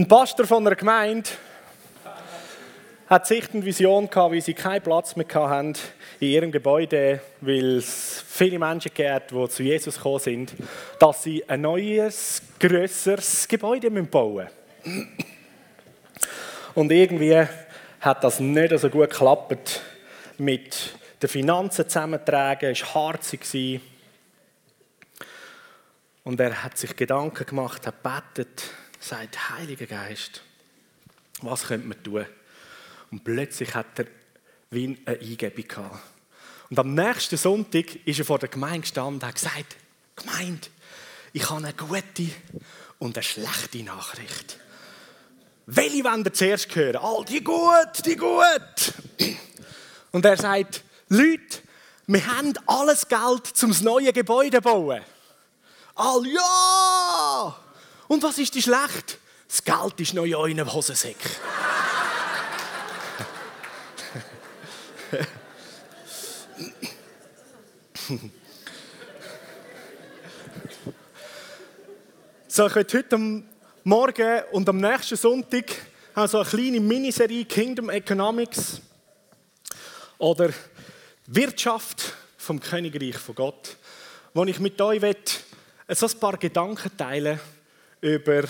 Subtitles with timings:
[0.00, 1.28] Ein Pastor von einer Gemeinde
[3.06, 5.74] hat sich eine Vision gehabt, wie sie keinen Platz mehr hatten
[6.20, 10.54] in ihrem Gebäude, weil es viele Menschen gab, die zu Jesus gekommen sind,
[10.98, 14.48] dass sie ein neues, grösseres Gebäude bauen
[14.84, 15.08] müssen.
[16.74, 17.46] Und irgendwie
[18.00, 19.82] hat das nicht so gut geklappt
[20.38, 23.82] mit den Finanzen zusammentragen, es war harzig.
[26.24, 28.64] Und er hat sich Gedanken gemacht, hat betet,
[29.00, 30.42] sagt, Heiliger Geist,
[31.42, 32.26] was könnte man tun?
[33.10, 34.06] Und plötzlich hat er
[34.70, 36.00] wie eine Eingebung gehabt.
[36.68, 39.76] Und am nächsten Sonntag ist er vor der Gemeinde gestanden und hat gesagt,
[40.14, 40.68] Gemeinde,
[41.32, 42.30] ich habe eine gute
[42.98, 44.58] und eine schlechte Nachricht.
[45.66, 46.96] Welche wollen ihr zuerst hören?
[46.96, 48.94] All die gut, die gut.
[50.12, 51.58] Und er sagt, Leute,
[52.06, 55.00] wir haben alles Geld, zum das neue Gebäude zu bauen.
[55.94, 57.09] All ja!
[58.10, 59.18] Und was ist die schlecht?
[59.46, 61.16] Das Geld ist noch in euren Hosensäck.
[72.48, 73.44] so, ich werde heute
[73.84, 75.70] Morgen und am nächsten Sonntag
[76.16, 78.80] haben eine kleine Miniserie Kingdom Economics
[80.18, 80.50] oder
[81.26, 83.76] Wirtschaft vom Königreich von Gott,
[84.34, 85.16] wo ich mit euch ein
[86.18, 87.38] paar Gedanken teilen
[88.00, 88.44] über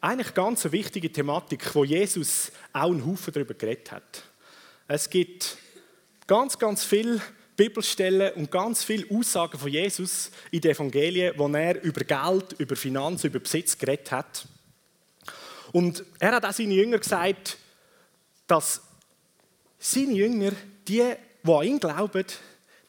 [0.00, 4.24] eigentlich ganz eine wichtige Thematik, wo Jesus auch einen Haufen darüber geredet hat.
[4.88, 5.56] Es gibt
[6.26, 7.20] ganz, ganz viele
[7.56, 12.74] Bibelstellen und ganz viele Aussagen von Jesus in den Evangelien, wo er über Geld, über
[12.74, 14.46] Finanzen, über Besitz geredet hat.
[15.72, 17.58] Und er hat auch seinen Jüngern gesagt,
[18.46, 18.80] dass
[19.78, 20.52] seine Jünger,
[20.88, 21.02] die,
[21.42, 22.24] die an ihn glauben,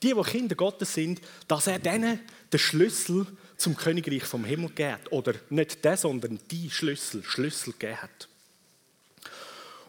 [0.02, 3.28] die, die Kinder Gottes sind, dass er denen den Schlüssel
[3.62, 5.12] zum Königreich vom Himmel gegeben hat.
[5.12, 8.28] Oder nicht der, sondern die Schlüssel, Schlüssel gegeben hat.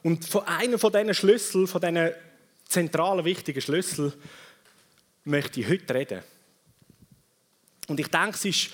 [0.03, 2.11] Und von einem von diesen Schlüsseln, von diesen
[2.69, 4.13] zentralen, wichtigen Schlüsseln,
[5.25, 6.23] möchte ich heute reden.
[7.89, 8.71] Und ich denke, es ist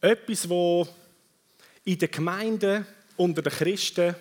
[0.00, 0.88] etwas, wo
[1.84, 4.14] in den Gemeinden unter den Christen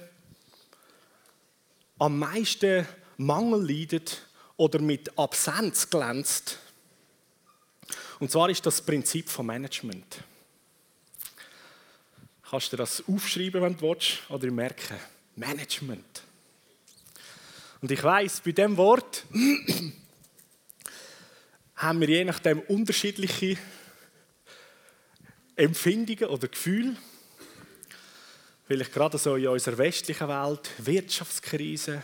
[1.99, 2.85] am meisten
[3.17, 4.25] Mangel leidet
[4.57, 6.59] oder mit Absenz glänzt.
[8.19, 10.23] Und zwar ist das, Prinzip von Management.
[12.49, 14.97] Kannst du das aufschreiben, wenn du willst, oder merken?
[15.35, 16.23] Management.
[17.81, 19.25] Und ich weiß, bei dem Wort
[21.75, 23.57] haben wir je nachdem unterschiedliche
[25.55, 26.95] Empfindungen oder Gefühle.
[28.67, 32.03] Vielleicht gerade so in unserer westlichen Welt, Wirtschaftskrise,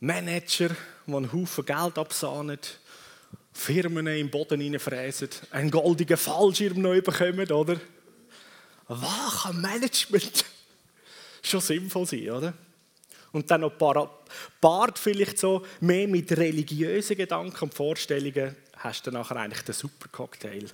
[0.00, 0.70] Manager,
[1.06, 2.60] die einen Haufen Geld absahnen,
[3.58, 7.80] Firmen im Boden hineinfräsen, einen goldigen Fallschirm neu bekommen, oder?
[8.86, 10.44] Was kann Management
[11.42, 12.54] schon sinnvoll sein, oder?
[13.32, 13.72] Und dann noch
[14.60, 20.08] Bart vielleicht so mehr mit religiösen Gedanken und Vorstellungen, hast du nachher eigentlich den super
[20.10, 20.66] Cocktail,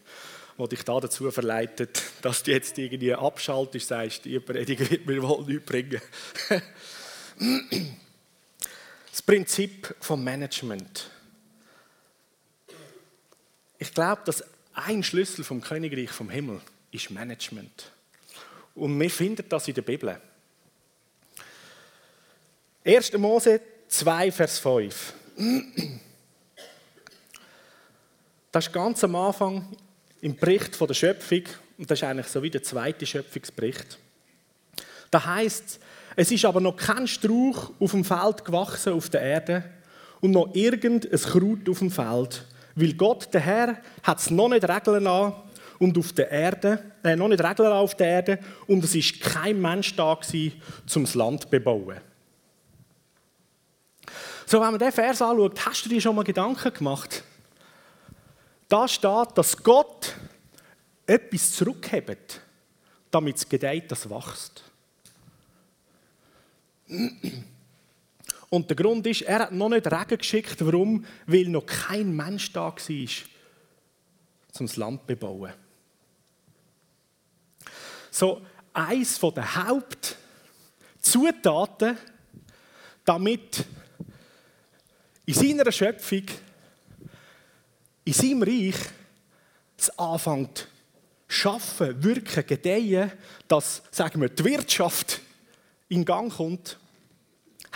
[0.58, 5.22] der dich da dazu verleitet, dass du jetzt irgendwie abschaltest, sagst, die Predigt wird mir
[5.22, 6.02] wohl nichts bringen.
[9.10, 11.10] das Prinzip vom Management.
[13.78, 17.90] Ich glaube, dass ein Schlüssel vom Königreich vom Himmel ist Management.
[18.74, 20.20] Und wir finden das in der Bibel.
[22.84, 23.12] 1.
[23.14, 25.14] Mose 2, Vers 5.
[28.52, 29.76] Das ist ganz am Anfang
[30.20, 31.42] im Bericht von der Schöpfung,
[31.76, 33.98] und das ist eigentlich so wie der zweite Schöpfungsbericht.
[35.10, 35.80] Da heißt
[36.16, 39.64] es ist aber noch kein Strauch auf dem Feld gewachsen auf der Erde
[40.20, 44.68] und noch irgendein Kraut auf dem Feld, weil Gott, der Herr, hat es noch nicht
[44.68, 45.34] regeln lassen
[45.78, 49.60] und auf der Erde, äh, noch nicht regeln auf der Erde und es ist kein
[49.60, 50.60] Mensch da gewesen,
[50.94, 51.98] um das Land zu bebauen.
[54.46, 57.24] So, wenn man diesen Vers anschaut, hast du dir schon mal Gedanken gemacht?
[58.68, 60.14] Da steht, dass Gott
[61.06, 62.40] etwas zurückhebt,
[63.10, 64.62] damit es gedeiht, das wächst.
[68.54, 70.64] Und der Grund ist, er hat noch nicht Regen geschickt.
[70.64, 71.04] Warum?
[71.26, 75.52] Weil noch kein Mensch da war, um das Land zu bebauen.
[78.12, 78.42] So,
[78.72, 79.56] eins der
[81.02, 81.98] Hauptzutaten,
[83.04, 83.64] damit
[85.26, 86.22] in seiner Schöpfung,
[88.04, 88.76] in seinem Reich,
[89.76, 90.68] es anfängt
[91.26, 93.10] schaffen, wirken, gedeihen,
[93.48, 95.20] dass, sagen wir, die Wirtschaft
[95.88, 96.78] in Gang kommt,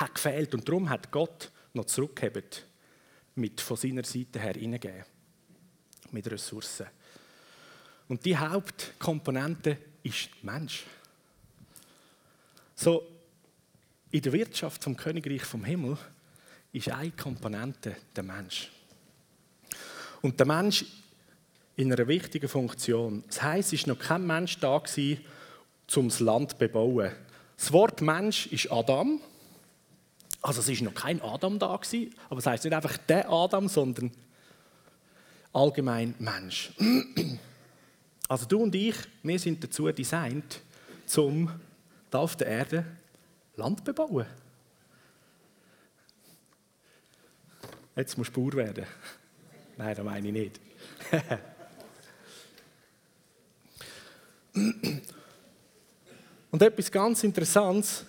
[0.00, 0.54] hat gefehlt.
[0.54, 2.44] Und darum hat Gott noch zurückgegeben,
[3.34, 5.04] mit von seiner Seite her hineingeben.
[6.10, 6.86] Mit Ressourcen.
[8.08, 10.84] Und die Hauptkomponente ist der Mensch.
[12.74, 13.06] So,
[14.10, 15.98] in der Wirtschaft vom Königreich vom Himmel
[16.72, 18.70] ist eine Komponente der Mensch.
[20.22, 20.84] Und der Mensch
[21.76, 23.22] in einer wichtigen Funktion.
[23.28, 24.82] Das heisst, es war noch kein Mensch da,
[25.96, 27.12] um das Land zu bebauen.
[27.56, 29.20] Das Wort Mensch ist Adam.
[30.40, 33.68] Also es war noch kein Adam da, gewesen, aber es heisst nicht einfach der Adam,
[33.68, 34.10] sondern
[35.52, 36.72] allgemein Mensch.
[38.30, 40.60] Also du und ich, wir sind dazu designt,
[41.16, 41.50] um
[42.10, 42.84] da auf der Erde
[43.56, 44.26] Land zu bauen.
[47.96, 48.84] Jetzt muss Bauer werden.
[49.78, 50.60] Nein, das meine ich nicht.
[56.50, 58.04] Und etwas ganz Interessantes,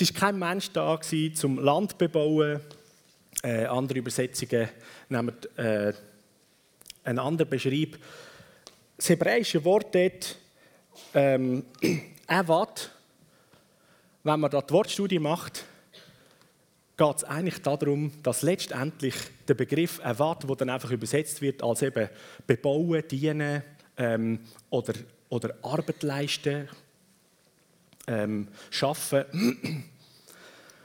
[0.00, 0.98] es war kein Mensch da,
[1.34, 2.60] zum Land zu bebauen.
[3.42, 4.68] Äh, andere Übersetzungen
[5.08, 5.92] nehmen äh,
[7.04, 7.98] einen anderen Beschreib.
[8.96, 10.36] Das hebräische Wort dort,
[11.14, 11.64] ähm,
[12.28, 12.90] Evad,
[14.24, 15.64] wenn man da die Wortstudie macht,
[16.96, 19.14] geht es eigentlich darum, dass letztendlich
[19.46, 22.08] der Begriff Evad, der dann einfach übersetzt wird als eben
[22.46, 23.62] bebauen, dienen
[23.96, 24.94] ähm, oder,
[25.28, 26.68] oder Arbeit leisten,
[28.08, 29.24] ähm, schaffen,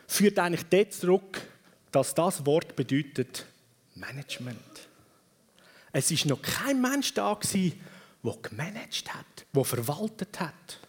[0.08, 1.42] führt eigentlich dort zurück,
[1.92, 3.46] dass das Wort bedeutet
[3.96, 4.60] Management.
[5.92, 7.80] Es ist noch kein Mensch da gewesen,
[8.24, 10.80] der gemanagt hat, der verwaltet hat,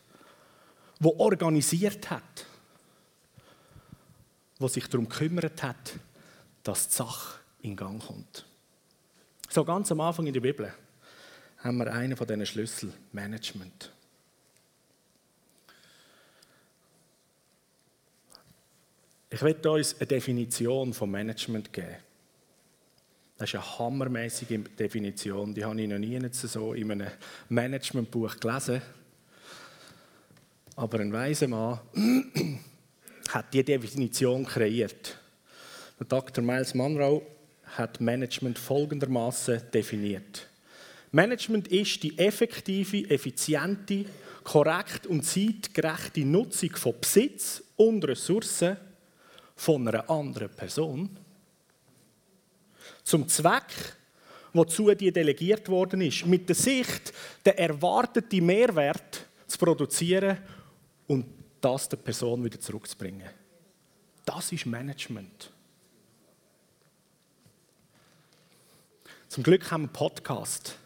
[0.99, 2.47] der organisiert hat,
[4.61, 5.95] der sich darum gekümmert hat,
[6.63, 8.47] dass die Sache in Gang kommt.
[9.51, 10.73] So ganz am Anfang in der Bibel
[11.59, 13.94] haben wir einen von diesen Schlüssel, Management.
[19.35, 21.97] Ich werde uns eine Definition von Management geben.
[23.37, 27.09] Das ist eine hammermäßige Definition, die habe ich noch nie so in einem
[27.49, 28.81] Managementbuch gelesen.
[30.77, 31.81] Aber ein weiser Mann
[33.31, 35.19] hat diese Definition kreiert.
[36.09, 36.45] Dr.
[36.45, 37.23] Miles Monroe
[37.77, 40.47] hat Management folgendermaßen definiert.
[41.11, 44.05] Management ist die effektive, effiziente,
[44.45, 48.77] korrekte und zeitgerechte Nutzung von Besitz und Ressourcen
[49.57, 51.19] von einer anderen Person
[53.03, 53.97] zum Zweck,
[54.53, 57.13] wozu die delegiert worden ist, mit der Sicht,
[57.45, 60.39] den erwarteten Mehrwert zu produzieren
[61.07, 61.27] und
[61.61, 63.29] das der Person wieder zurückzubringen.
[64.25, 65.51] Das ist Management.
[69.29, 70.79] Zum Glück haben wir einen Podcast.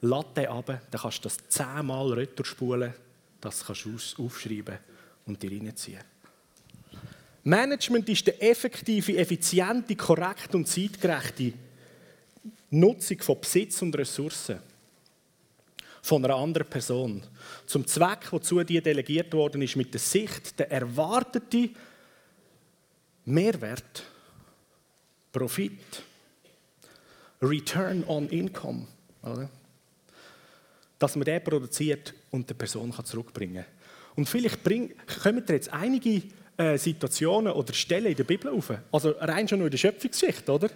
[0.00, 2.92] Latte ab, dann kannst du das zehnmal retour
[3.40, 4.78] das kannst du aufschreiben
[5.26, 6.02] und dir reinziehen.
[7.48, 11.54] Management ist die effektive, effiziente, korrekte und zeitgerechte
[12.68, 14.58] Nutzung von Besitz und Ressourcen
[16.02, 17.22] von einer anderen Person.
[17.64, 21.70] Zum Zweck, wozu die delegiert worden ist, mit der Sicht, der erwartete
[23.24, 24.02] Mehrwert,
[25.32, 26.02] Profit,
[27.40, 28.86] Return on Income,
[29.22, 29.48] oder?
[30.98, 33.72] dass man den produziert und der Person zurückbringen kann.
[34.16, 34.92] Und vielleicht bring,
[35.22, 36.22] kommen dir jetzt einige
[36.58, 38.72] äh, Situationen oder Stellen in der Bibel auf.
[38.92, 40.68] Also rein schon nur in der Schöpfungsgeschichte, oder?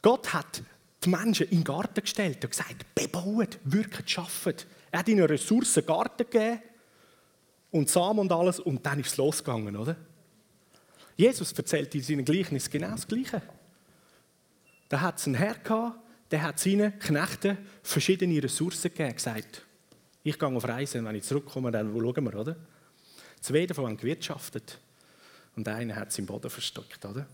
[0.00, 0.62] Gott hat
[1.04, 4.66] die Menschen in den Garten gestellt und gesagt, bebaut, wirkt, schafft.
[4.92, 6.62] Er hat ihnen Ressourcen Garten gegeben
[7.72, 9.96] und Samen und alles und dann ist es losgegangen, oder?
[11.16, 13.42] Jesus erzählt in seinem Gleichnis genau das Gleiche.
[14.88, 15.98] Da hat es einen Herr gehabt,
[16.30, 19.66] der hat seinen Knechten verschiedene Ressourcen gegeben, gesagt,
[20.22, 22.56] ich gehe auf Reisen, wenn ich zurückkomme, dann schauen wir, oder?
[23.42, 24.78] Zwei davon haben gewirtschaftet
[25.56, 27.26] und einer hat es im Boden verstockt, oder?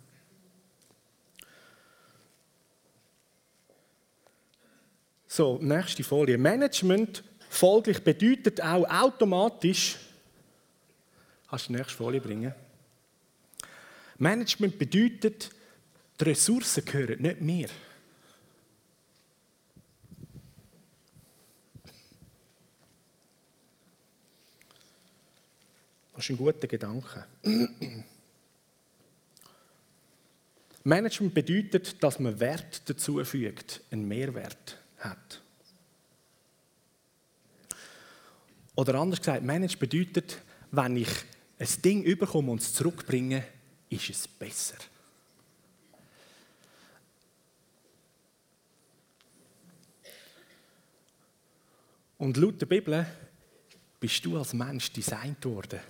[5.26, 6.38] So, nächste Folie.
[6.38, 9.98] Management folglich bedeutet auch automatisch,
[11.50, 12.54] kannst du die nächste Folie bringen?
[14.16, 15.50] Management bedeutet,
[16.18, 17.68] die Ressourcen gehören nicht mir.
[26.28, 27.24] Ist ein guter Gedanke.
[30.84, 35.40] Management bedeutet, dass man Wert dazu fügt, einen Mehrwert hat.
[38.74, 40.38] Oder anders gesagt, Management bedeutet,
[40.70, 41.08] wenn ich
[41.58, 43.44] ein Ding überkomme und es zurückbringe,
[43.88, 44.76] ist es besser.
[52.18, 53.06] Und laut der Bibel
[53.98, 55.80] bist du als Mensch designt worden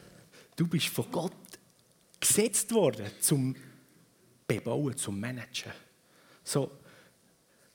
[0.58, 1.32] Du bist von Gott
[2.18, 3.54] gesetzt worden zum
[4.44, 5.70] Bebauen, zum Managen.
[6.42, 6.80] So,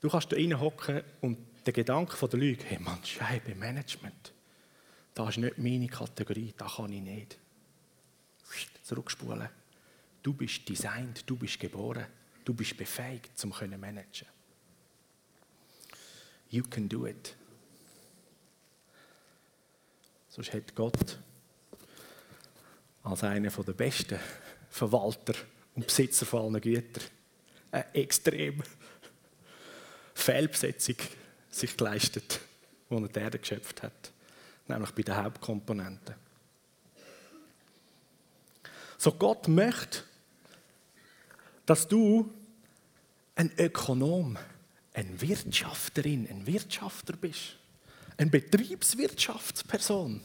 [0.02, 4.34] du kannst da reinhocken und der Gedanke von der Lüge, hey Mann, Scheibe, Management.
[5.14, 7.38] das ist nicht meine Kategorie, das kann ich nicht.
[8.82, 9.48] Zurückspulen.
[10.22, 12.04] Du bist designt, du bist geboren,
[12.44, 14.28] du bist befähigt, zum können managen.
[16.50, 17.34] You can do it.
[20.28, 21.18] Sonst hat Gott
[23.04, 24.18] als einer der besten
[24.70, 25.34] Verwalter
[25.74, 27.04] und Besitzer von allen Gütern
[27.70, 28.62] eine extrem
[30.14, 30.96] Fehlbesetzung
[31.50, 32.40] sich geleistet,
[32.90, 34.12] die er die Erde geschöpft hat,
[34.66, 36.14] nämlich bei den Hauptkomponenten.
[38.96, 40.02] So Gott möchte,
[41.66, 42.32] dass du
[43.34, 44.38] ein Ökonom,
[44.94, 47.56] eine Wirtschafterin, ein Wirtschafter bist,
[48.16, 50.20] eine Betriebswirtschaftsperson.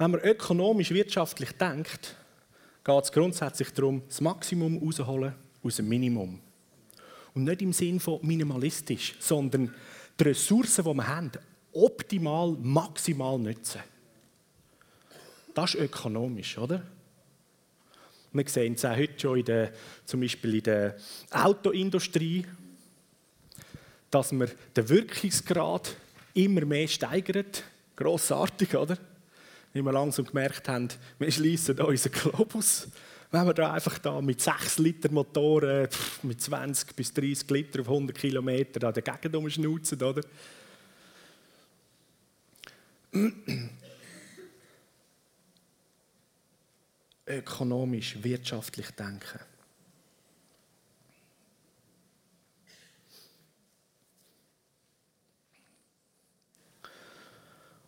[0.00, 2.16] Wenn man ökonomisch wirtschaftlich denkt,
[2.82, 6.40] geht es grundsätzlich darum, das Maximum rauszuholen aus dem Minimum.
[7.34, 9.74] Und nicht im Sinn von minimalistisch, sondern
[10.18, 11.32] die Ressourcen, die wir haben,
[11.74, 13.82] optimal, maximal nutzen.
[15.52, 16.82] Das ist ökonomisch, oder?
[18.32, 19.72] Wir sehen es auch heute schon in der,
[20.06, 20.96] zum Beispiel in der
[21.30, 22.46] Autoindustrie,
[24.10, 25.94] dass man den Wirkungsgrad
[26.32, 27.64] immer mehr steigert.
[27.96, 28.96] Grossartig, oder?
[29.72, 32.88] Wie wir langsam gemerkt haben, wir schließen unseren Globus.
[33.30, 35.86] Wenn wir da einfach da mit 6 Liter Motoren
[36.22, 40.22] mit 20 bis 30 Liter auf 100 Kilometer da dagegen umschnauzen, oder?
[47.26, 49.38] Ökonomisch, wirtschaftlich denken.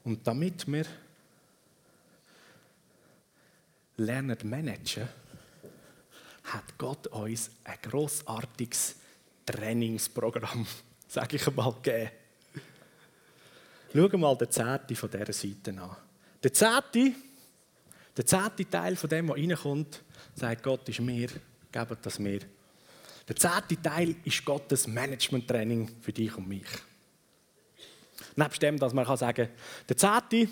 [0.04, 0.84] Und damit wir
[4.02, 5.08] lernen managen,
[6.44, 8.96] hat Gott uns ein großartiges
[9.46, 10.66] Trainingsprogramm,
[11.08, 12.10] sage ich einmal, gegeben.
[13.92, 15.96] Schauen wir mal den zehnten von dieser Seite an.
[16.42, 17.12] Der zehnte,
[18.16, 20.02] der zehnte Teil von dem, was reinkommt,
[20.34, 21.28] sagt Gott ist mir,
[21.70, 22.40] gebt das mir.
[23.28, 26.66] Der zehnte Teil ist Gottes Management-Training für dich und mich.
[28.34, 29.54] Nebst dem, dass man sagen kann,
[29.88, 30.48] der zehnte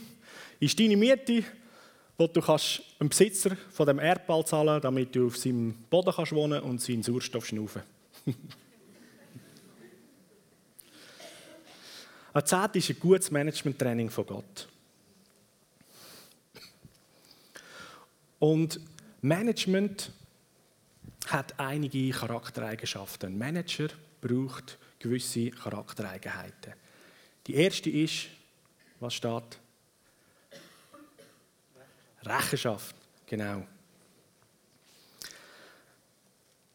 [0.61, 1.43] ist deine Miete,
[2.21, 6.33] wo du kannst einem Besitzer von dem Erdball zahlen, damit du auf seinem Boden kannst
[6.33, 7.81] wohnen und seinen Sauerstoff schnaufen.
[12.35, 14.69] Ein Zehnt ist ein gutes Management-Training von Gott.
[18.39, 18.79] Und
[19.23, 20.13] Management
[21.27, 23.31] hat einige Charaktereigenschaften.
[23.33, 23.89] Ein Manager
[24.21, 26.75] braucht gewisse Charaktereigenheiten.
[27.49, 28.27] Die erste ist,
[29.01, 29.59] was steht?
[32.25, 32.95] Rechenschaft,
[33.27, 33.67] genau.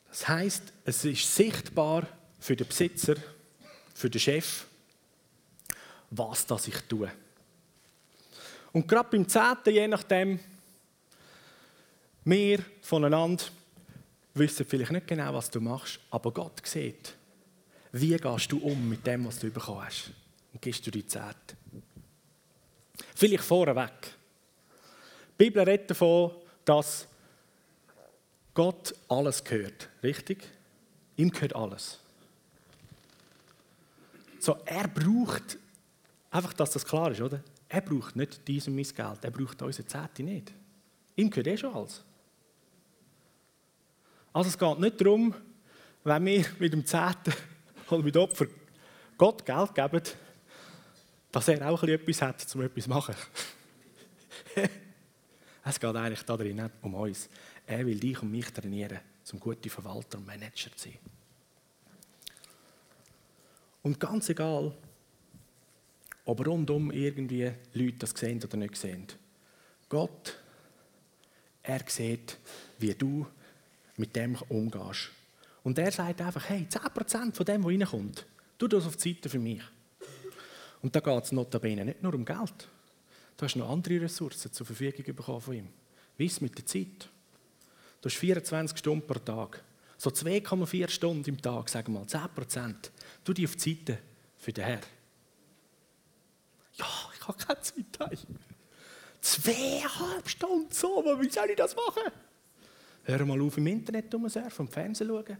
[0.10, 2.08] Das heißt, es ist sichtbar
[2.40, 3.16] für den Besitzer,
[3.94, 4.66] für den Chef,
[6.10, 7.12] was das ich tue.
[8.72, 10.40] Und gerade beim Zehnten, je nachdem,
[12.24, 13.44] wir voneinander
[14.34, 17.16] wissen vielleicht nicht genau, was du machst, aber Gott sieht,
[17.92, 20.12] wie gehst du um mit dem, was du bekommen hast.
[20.52, 21.56] Und gibst du die Zehnte.
[23.16, 24.15] Vielleicht vorweg.
[25.38, 26.32] Die Bibel redet davon,
[26.64, 27.08] dass
[28.54, 29.90] Gott alles gehört.
[30.02, 30.48] Richtig?
[31.18, 32.00] Ihm gehört alles.
[34.40, 35.58] So, er braucht,
[36.32, 37.44] einfach, dass das klar ist, oder?
[37.68, 40.54] Er braucht nicht dies und mein Geld, er braucht unsere Zehnte nicht.
[41.18, 42.04] Ihm gehört eh schon alles.
[44.32, 45.34] Also es geht nicht darum,
[46.04, 47.34] wenn wir mit dem Zehnten
[47.90, 48.48] oder mit Opfer
[49.18, 50.02] Gott Geld geben,
[51.32, 53.16] dass er auch etwas hat, um etwas zu machen.
[55.68, 57.28] es geht eigentlich darin nicht um uns.
[57.66, 61.00] Er will dich und mich trainieren, zum guten Verwalter und Manager zu sein.
[63.82, 64.76] Und ganz egal,
[66.26, 69.08] ob rundum irgendwie Leute das sehen oder nicht sehen,
[69.90, 70.38] Gott,
[71.64, 72.38] er sieht,
[72.78, 73.26] wie du
[73.98, 75.12] mit dem umgehst.
[75.64, 78.26] Und er sagt einfach, hey, 10% von dem, was reinkommt,
[78.58, 79.64] tu das auf die Seite für mich.
[80.84, 82.70] Und da geht es notabene nicht nur um Geld.
[83.38, 85.68] Du hast noch andere Ressourcen zur Verfügung bekommen von ihm.
[86.18, 87.10] Wie ist mit der Zeit?
[88.02, 89.64] Du hast 24 Stunden pro Tag.
[89.98, 92.92] So 2,4 Stunden im Tag, sagen wir mal, 10 Prozent.
[93.24, 93.98] Tu die auf die Seite
[94.38, 94.82] für den Herr.
[96.76, 98.28] Ja, ich habe keine Zeit.
[99.22, 102.12] Zweieinhalb Stunden so, wie soll ich das machen?
[103.04, 105.38] Hör mal auf, im Internet rumsurfen und Fernsehen schauen.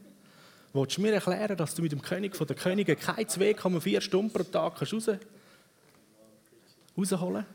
[0.74, 4.34] Willst du mir erklären, dass du mit dem König von der Könige keine 2,4 Stunden
[4.34, 5.10] pro Tag raus,
[6.98, 7.46] rausholen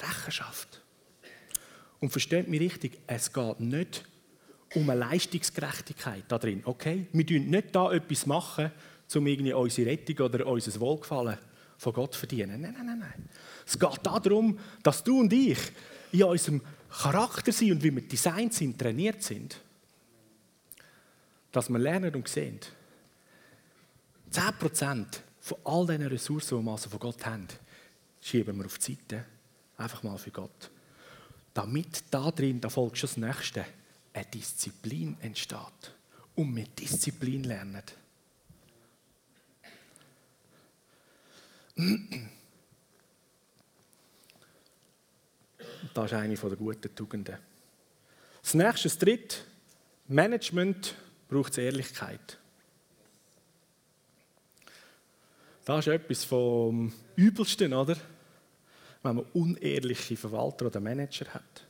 [0.00, 0.82] Rechenschaft.
[2.00, 4.04] Und versteht mich richtig, es geht nicht
[4.74, 6.62] um eine Leistungsgerechtigkeit da drin.
[6.64, 7.06] Okay?
[7.12, 8.70] Wir tun nicht da etwas machen,
[9.14, 11.38] um irgendwie unsere Rettung oder unser Wohlgefallen
[11.78, 12.60] von Gott zu verdienen.
[12.60, 13.28] Nein, nein, nein, nein.
[13.66, 15.58] Es geht darum, dass du und ich
[16.12, 16.60] in unserem
[16.90, 19.60] Charakter sind und wie wir designt sind, trainiert sind.
[21.52, 22.60] Dass wir lernen und sehen.
[24.32, 25.06] 10%
[25.40, 27.46] von all diesen Ressourcen, die wir also von Gott haben,
[28.20, 29.24] schieben wir auf die Seite.
[29.76, 30.70] Einfach mal für Gott.
[31.52, 33.64] Damit da drin, da folgt schon das Nächste,
[34.12, 35.94] eine Disziplin entsteht.
[36.34, 37.82] Und wir Disziplin lernen.
[45.92, 47.38] Das ist eine der guten Tugenden.
[48.42, 49.36] Das nächste, das dritte,
[50.08, 50.94] Management
[51.28, 52.38] braucht Ehrlichkeit.
[55.64, 57.96] Das ist etwas vom Übelsten, oder?
[59.04, 61.66] Wenn man unehrliche Verwalter oder Manager hat.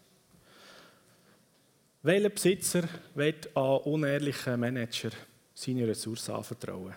[2.02, 5.10] Welcher Besitzer wird an unehrlichen Manager
[5.52, 6.94] seine Ressourcen anvertrauen?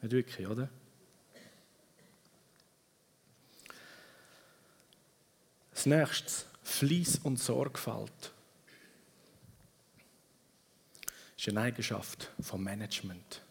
[0.00, 0.70] Nicht wirklich, oder?
[5.74, 8.32] Das nächste, Fleiß und Sorgfalt.
[11.36, 13.42] Das ist eine Eigenschaft vom Management.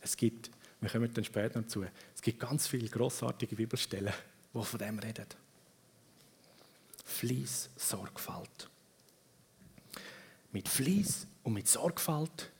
[0.00, 0.50] Es gibt,
[0.80, 4.12] wir kommen dann später noch dazu, es gibt ganz viele grossartige Bibelstellen,
[4.54, 5.26] die von dem reden.
[7.04, 8.68] Fleiß, Sorgfalt.
[10.52, 12.50] Mit Fleiß und mit Sorgfalt,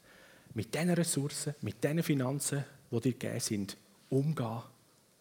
[0.54, 3.76] mit diesen Ressourcen, mit diesen Finanzen, die dir gegeben sind,
[4.08, 4.62] umgehen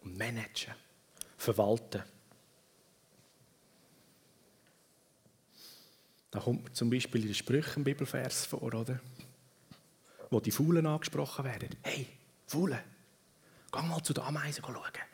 [0.04, 0.74] und managen,
[1.38, 2.04] verwalten.
[6.32, 9.00] Da kommt zum Beispiel in den Sprüchen Bibelvers vor, oder?
[10.30, 11.76] Wo die Faulen angesprochen werden.
[11.84, 12.08] Hey,
[12.48, 12.80] Faulen,
[13.70, 15.11] geh mal zu den Ameisen schauen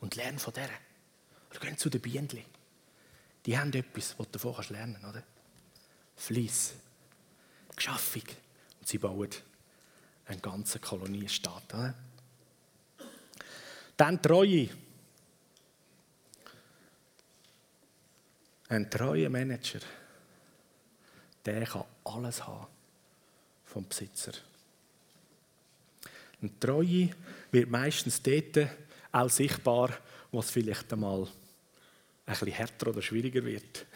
[0.00, 0.70] und lern von denen.
[1.50, 2.28] Oder geh zu den Bienen.
[3.46, 5.22] Die haben etwas, was du davon lernen kannst, oder?
[6.16, 6.74] Fleiss,
[7.74, 8.24] Geschaffung.
[8.80, 9.30] Und sie bauen
[10.26, 11.74] einen ganzen Kolonienstaat.
[11.74, 11.94] Oder?
[13.96, 14.68] Dann Treue.
[18.68, 19.80] Ein treuer Manager
[21.48, 22.66] der kann alles haben
[23.64, 24.32] vom Besitzer.
[26.42, 27.10] Eine Treue
[27.50, 28.68] wird meistens dort
[29.12, 29.90] auch sichtbar,
[30.30, 31.28] wo es vielleicht einmal ein
[32.26, 33.86] bisschen härter oder schwieriger wird.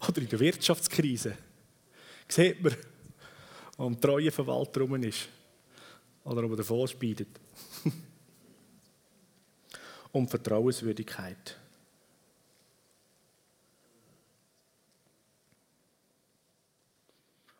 [0.08, 1.36] Oder in der Wirtschaftskrise.
[2.28, 2.76] Sieht man,
[3.76, 5.28] wo ein treuer Verwalter rum ist.
[6.22, 7.28] Oder ob er davon speidet.
[10.12, 11.58] Und Vertrauenswürdigkeit.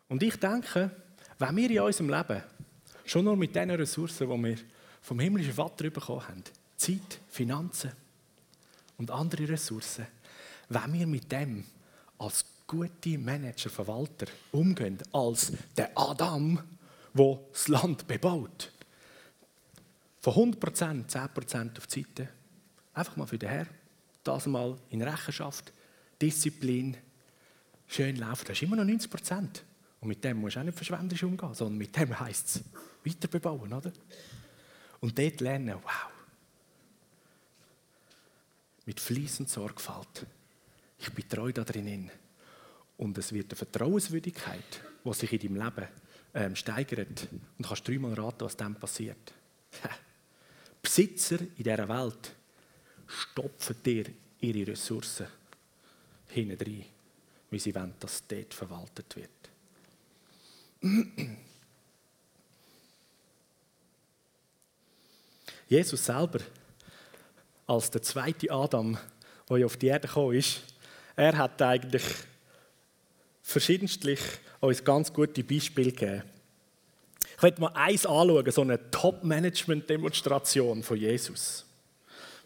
[0.07, 0.91] Und ich denke,
[1.37, 2.43] wenn wir in unserem Leben
[3.05, 4.57] schon nur mit den Ressourcen, die wir
[5.01, 6.43] vom himmlischen Vater bekommen haben,
[6.79, 7.91] Zeit, Finanzen
[8.97, 10.07] und andere Ressourcen,
[10.69, 11.65] wenn wir mit dem
[12.17, 16.61] als gute Manager, Verwalter umgehen, als der Adam,
[17.13, 18.71] der das Land bebaut,
[20.21, 22.29] von 100%, 10% auf die Seite,
[22.93, 23.67] einfach mal für den Herr,
[24.23, 25.73] das mal in Rechenschaft,
[26.21, 26.95] Disziplin,
[27.87, 29.61] schön laufen, das ist immer noch 90%.
[30.01, 32.63] Und mit dem musst du auch nicht verschwenderisch umgehen, sondern mit dem heisst es
[33.03, 33.91] weiter bebauen, oder?
[35.01, 36.18] Und dort lernen, wow.
[38.89, 40.25] Mit Fleiss und Sorgfalt.
[40.97, 42.09] Ich bin treu da drinnen.
[42.97, 45.87] Und es wird eine Vertrauenswürdigkeit, die sich in deinem Leben
[46.33, 47.27] ähm, steigert.
[47.31, 49.31] Und du kannst dreimal raten, was dann passiert.
[50.81, 52.35] Besitzer in dieser Welt
[53.05, 54.05] stopfen dir
[54.41, 55.27] ihre Ressourcen
[56.29, 56.85] hinten rein,
[57.51, 59.29] wie sie wollen, dass dort verwaltet wird.
[65.67, 66.39] Jesus selber,
[67.69, 68.97] als der zweite Adam,
[69.47, 70.61] der auf die Erde gekommen ist,
[71.15, 72.03] er hat eigentlich
[73.43, 74.19] verschiedenstlich
[74.59, 76.23] uns ganz gute Beispiele gegeben.
[77.35, 81.63] Ich möchte mal eins anschauen, so eine Top-Management-Demonstration von Jesus.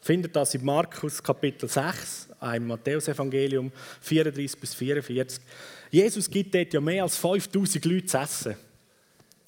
[0.01, 5.39] Findet das in Markus Kapitel 6, im Matthäusevangelium 34 bis 44.
[5.89, 8.55] Jesus gibt dort ja mehr als 5000 Leute zu essen.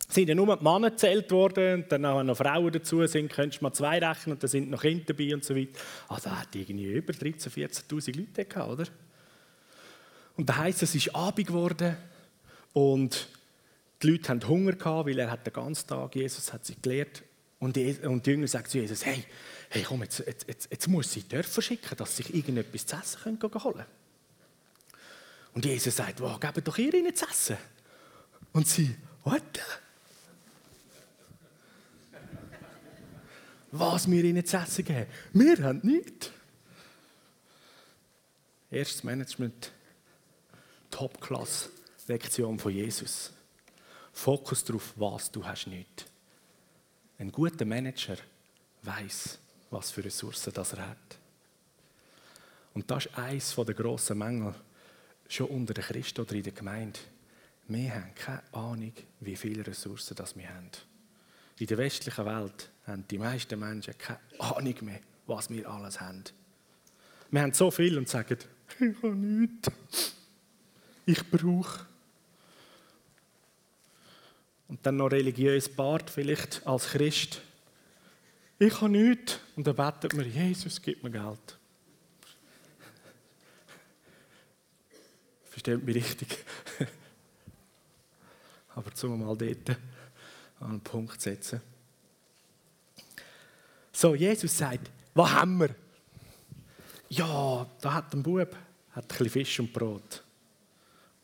[0.07, 3.61] Sind ja nur die Männer gezählt worden und dann auch noch Frauen dazu sind, könntest
[3.61, 5.79] du mal zwei rechnen und da sind noch Kinder dabei und so weiter.
[6.07, 7.49] Also er hat irgendwie über 13.000,
[7.89, 8.85] 14.000 Leute gehabt, oder?
[10.37, 11.97] Und da heisst es, es ist Abend geworden
[12.73, 13.27] und
[14.01, 17.23] die Leute haben Hunger gehabt, weil er hat den ganzen Tag, Jesus hat sie gelehrt.
[17.59, 19.23] Und die, Jünger sagen zu Jesus, hey,
[19.69, 22.95] hey komm, jetzt, jetzt, jetzt, jetzt muss sie Dörfer schicken, dass sie sich irgendetwas zu
[22.95, 23.85] essen können holen können.
[25.53, 27.57] Und Jesus sagt, wow, gebt doch ihr ihnen zu essen.
[28.51, 29.41] Und sie, was?
[33.77, 35.07] Was wir ihnen zu essen geben?
[35.33, 36.31] Wir haben nichts.
[38.71, 39.71] Erstes Management,
[40.89, 43.33] Top-Class-Lektion von Jesus.
[44.13, 46.05] Fokus darauf, was du hast nicht.
[47.19, 48.15] Ein guter Manager
[48.83, 51.17] weiß, was für Ressourcen das er hat.
[52.73, 54.55] Und das ist eines der grossen Mängel,
[55.27, 56.99] schon unter den Christen oder in der Gemeinde.
[57.67, 60.71] Wir haben keine Ahnung, wie viele Ressourcen das wir haben.
[61.57, 66.23] In der westlichen Welt haben die meisten Menschen keine Ahnung mehr, was wir alles haben.
[67.31, 68.37] Wir haben so viel und sagen,
[68.79, 69.71] ich habe nichts.
[71.05, 71.85] Ich brauche.
[74.67, 77.41] Und dann noch religiös Bart, vielleicht als Christ.
[78.57, 79.39] Ich habe nichts.
[79.55, 81.57] Und dann betet man, Jesus, gib mir Geld.
[85.45, 86.37] Versteht mich richtig.
[88.75, 89.77] Aber zum mal dort
[90.59, 91.61] an einen Punkt setzen.
[93.91, 95.75] So, Jesus sagt, was haben wir?
[97.09, 98.55] Ja, da hat ein Bub
[98.95, 100.23] hat ein bisschen Fisch und Brot.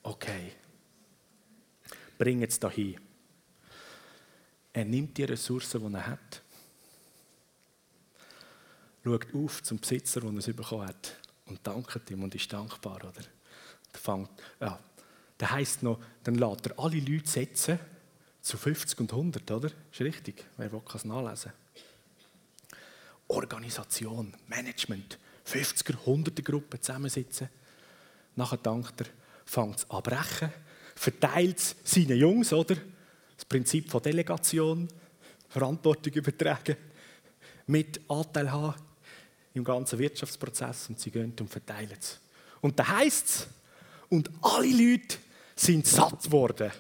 [0.03, 0.51] Okay,
[2.17, 2.99] bring es hin.
[4.73, 6.41] Er nimmt die Ressourcen, die er hat,
[9.03, 12.97] schaut auf zum Besitzer, der es bekommen hat, und dankt ihm und ist dankbar.
[12.97, 13.11] Oder?
[13.93, 14.79] Der, fängt, ja,
[15.39, 17.79] der heisst noch, dann lässt er alle Leute setzen,
[18.41, 19.69] zu 50 und 100, oder?
[19.91, 21.51] Ist richtig, wer will, kann es nachlesen.
[23.27, 27.49] Organisation, Management, 50er, 100er Gruppen zusammensitzen.
[28.35, 29.07] Nachher dankt er,
[29.45, 30.51] fängt es an brechen,
[30.95, 32.75] verteilt es seinen Jungs, oder?
[33.35, 34.87] Das Prinzip von Delegation,
[35.49, 36.75] Verantwortung übertragen,
[37.67, 38.75] mit Anteil haben
[39.53, 42.19] im ganzen Wirtschaftsprozess und sie gehen und verteilen es.
[42.61, 43.47] Und da heißt es,
[44.09, 45.17] und alle Leute
[45.55, 46.71] sind satt worden.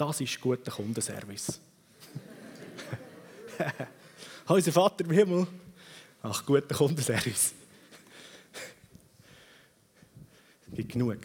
[0.00, 1.60] Das ist guter Kundenservice.
[4.48, 5.46] Unser Vater im Himmel,
[6.22, 7.52] ach, guter Kundenservice.
[10.72, 11.18] Gibt genug.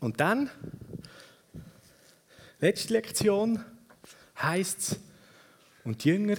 [0.00, 0.48] Und dann,
[2.60, 3.62] letzte Lektion,
[4.40, 4.96] heißt es,
[5.84, 6.38] und die Jünger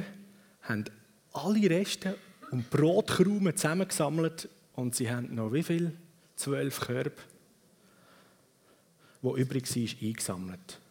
[0.63, 0.85] haben
[1.33, 2.17] alle Reste
[2.49, 5.95] und Brotkrumen zusammengesammelt und sie haben noch wie viel?
[6.35, 7.13] Zwölf Körbe,
[9.21, 10.81] wo übrig war, eingesammelt.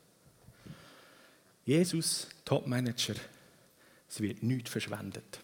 [1.70, 3.14] Jesus, Topmanager,
[4.08, 5.38] es wird nichts verschwendet,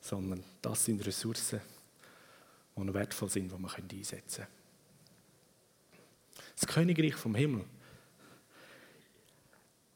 [0.00, 1.60] sondern das sind Ressourcen,
[2.74, 4.56] die noch wertvoll sind, die man einsetzen können.
[6.58, 7.66] Das Königreich vom Himmel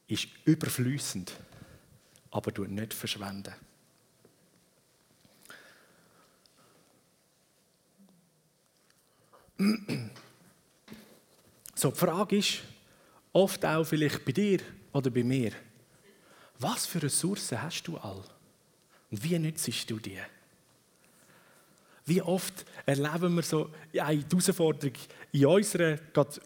[0.08, 1.32] ist überflüssend,
[2.30, 3.54] aber du nicht verschwenden.
[11.74, 12.58] So, die Frage ist,
[13.32, 14.60] oft auch vielleicht bei dir
[14.92, 15.52] oder bei mir,
[16.58, 18.22] was für Ressourcen hast du all?
[19.10, 20.18] Und wie nützt du die?
[22.06, 24.94] Wie oft erleben wir so die Herausforderung
[25.32, 26.40] in unserer gerade,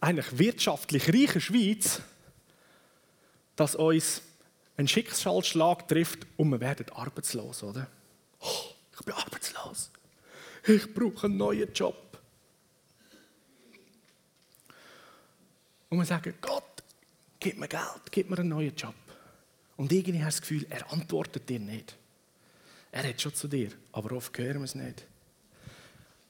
[0.00, 2.02] eigentlich wirtschaftlich reichen Schweiz,
[3.54, 4.22] dass uns
[4.76, 7.86] ein Schicksalsschlag trifft und wir werden arbeitslos, oder?
[8.40, 9.90] Oh, ich bin arbeitslos.
[10.66, 12.11] Ich brauche einen neuen Job.
[15.92, 16.82] Und wir sagen, Gott,
[17.38, 18.94] gib mir Geld, gib mir einen neuen Job.
[19.76, 21.98] Und irgendwie hast du das Gefühl, er antwortet dir nicht.
[22.90, 25.06] Er hat schon zu dir, aber oft hören wir es nicht.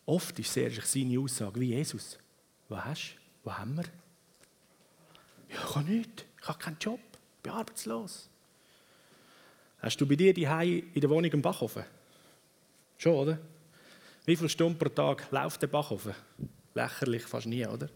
[0.05, 2.19] Oft ist sehr seine Aussage wie Jesus.
[2.69, 3.49] Was hast du?
[3.49, 3.85] Was haben wir?
[5.49, 6.25] Ja, ich habe nichts.
[6.41, 7.01] Ich habe keinen Job.
[7.37, 8.29] Ich bin arbeitslos.
[9.79, 10.43] Hast du bei dir die
[10.93, 11.85] in der Wohnung im Backofen?
[12.99, 13.39] Schon, oder?
[14.25, 16.17] Wie viele Stunden pro Tag läuft der Backofen?
[16.75, 17.89] Lächerlich fast nie, oder?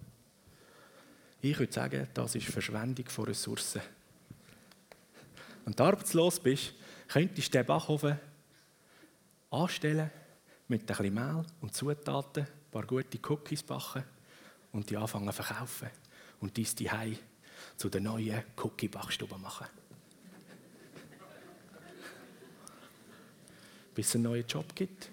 [1.48, 3.80] Ich würde sagen, das ist Verschwendung von Ressourcen.
[5.64, 6.74] Wenn du arbeitslos bist,
[7.06, 8.18] könntest du den Backofen
[9.52, 10.10] anstellen
[10.66, 14.02] mit ein bisschen Mehl und Zutaten, ein paar gute Cookies backen
[14.72, 15.88] und die anfangen zu verkaufen
[16.40, 16.90] und dies die
[17.76, 19.68] zu der neuen Cookie-Backstube machen.
[23.94, 25.10] Bis es einen neuen Job gibt.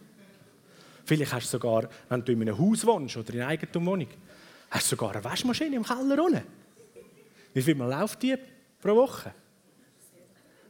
[1.06, 4.08] Vielleicht hast du sogar, wenn du in einem Haus wohnst oder in einer Eigentumwohnung,
[4.74, 6.44] hast sogar eine Waschmaschine im Keller unten.
[7.54, 8.36] Wie viel läuft die
[8.82, 9.34] pro Woche?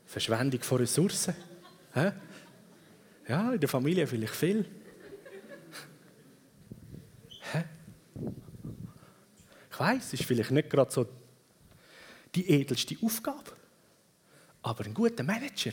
[0.05, 1.33] Verschwendung von Ressourcen.
[3.27, 4.65] Ja, in der Familie vielleicht viel.
[9.71, 11.07] Ich weiß, es ist vielleicht nicht gerade so
[12.35, 13.51] die edelste Aufgabe.
[14.61, 15.71] Aber ein guter Manager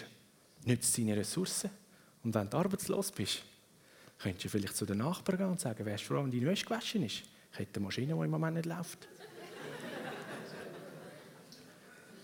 [0.65, 1.71] nützt seine Ressourcen.
[2.23, 3.43] Und wenn du arbeitslos bist,
[4.19, 6.65] könntest du vielleicht zu den Nachbarn gehen und sagen, wärst du froh, wenn deine Wäsche
[6.65, 7.23] gewaschen ist?
[7.53, 9.09] Ich hätte eine Maschine, die im Moment nicht läuft.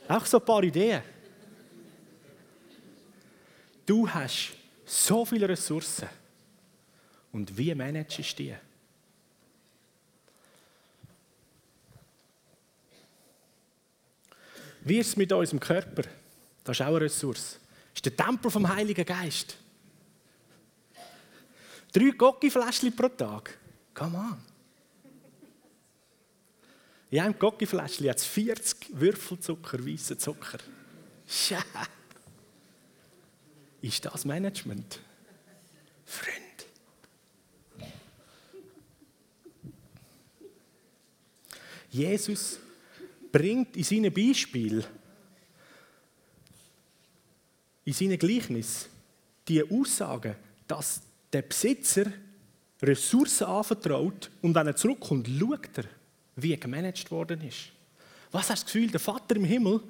[0.08, 1.02] Auch so ein paar Ideen.
[3.84, 4.52] Du hast
[4.84, 6.08] so viele Ressourcen.
[7.32, 8.56] Und wie managst du die?
[14.82, 16.02] Wie ist es mit unserem Körper?
[16.62, 17.58] Das ist auch eine Ressource.
[17.92, 19.56] Das ist der Tempel vom Heiligen Geist.
[21.92, 23.58] Drei Gocki-Fläschchen pro Tag.
[23.92, 24.55] Come on.
[27.10, 30.58] In einem Gocki-Fläschchen hat es 40 Würfelzucker, weißen Zucker.
[31.26, 31.56] Schä.
[33.80, 35.00] Ist das Management?
[36.04, 36.66] Freund.
[41.90, 42.58] Jesus
[43.30, 44.84] bringt in seinem Beispiel,
[47.84, 48.88] in seinem Gleichnis,
[49.46, 51.00] die Aussage, dass
[51.32, 52.12] der Besitzer
[52.82, 55.84] Ressourcen anvertraut und wenn er zurückkommt, schaut er,
[56.36, 57.72] wie gemanagt worden ist.
[58.30, 59.80] Was hast du das Gefühl, der Vater im Himmel,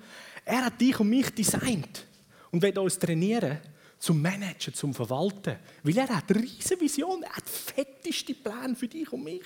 [0.45, 2.07] er hat dich und mich designt
[2.51, 3.59] und will uns trainieren,
[3.99, 5.57] zum Managen, zum Verwalten.
[5.83, 9.43] Weil er hat eine riesige Vision, er hat fetteste Pläne für dich und mich.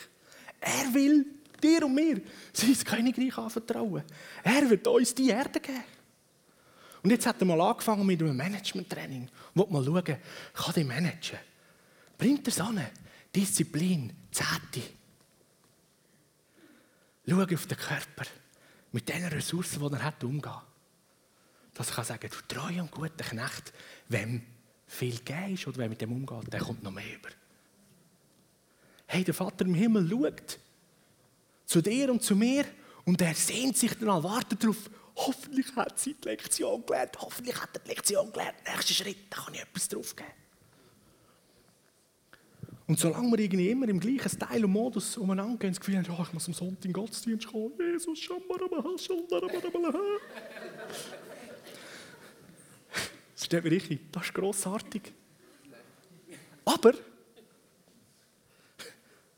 [0.60, 1.24] Er will
[1.62, 2.20] dir und mir
[2.52, 4.02] sein Königreich anvertrauen.
[4.42, 5.84] Er wird uns die Erde geben.
[7.02, 9.28] Und jetzt hat er mal angefangen mit einem Management-Training.
[9.54, 11.38] Und mal schauen, kann ich managen?
[12.18, 12.84] Bringt er es an?
[13.34, 14.86] Disziplin, Zähte.
[17.30, 18.26] Schau auf den Körper.
[18.90, 20.52] Mit den Ressourcen, die er hat, umgehen.
[21.74, 23.72] Dass er sagen du treu und guter Knecht,
[24.08, 24.42] wem
[24.88, 27.28] viel gegeben ist oder wer mit dem umgeht, der kommt noch mehr über.
[29.06, 30.58] Hey, der Vater im Himmel schaut
[31.66, 32.64] zu dir und zu mir
[33.04, 37.70] und er sehnt sich danach, wartet darauf, hoffentlich hat sie die Lektion gelernt, hoffentlich hat
[37.74, 40.30] er die Lektion gelernt, nächster Schritt, da kann ich etwas drauf geben.
[42.90, 46.06] Und solange wir irgendwie immer im gleichen Style und Modus umeinander gehen, das Gefühl haben,
[46.10, 48.28] oh, ich muss am Sonntag in den Gottesdienst kommen, Jesus.
[53.36, 55.12] Das steht mir richtig, das ist grossartig.
[56.64, 56.94] Aber,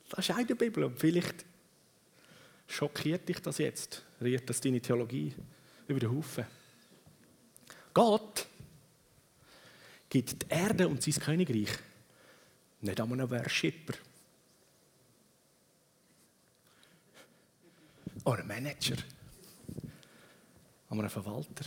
[0.08, 1.44] das ist auch in der Bibel und vielleicht
[2.66, 4.02] Schockiert dich das jetzt?
[4.18, 5.34] Rührt das deine Theologie
[5.88, 6.46] über den Haufen?
[7.92, 8.46] Gott
[10.08, 11.68] gibt die Erde und sein Königreich
[12.82, 13.94] nicht an einen Worshipper.
[18.24, 18.96] Oder einen Manager.
[20.90, 21.64] An einen Verwalter.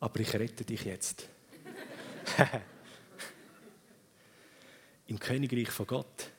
[0.00, 1.28] Aber ich rette dich jetzt.
[5.06, 6.30] Im Königreich von Gott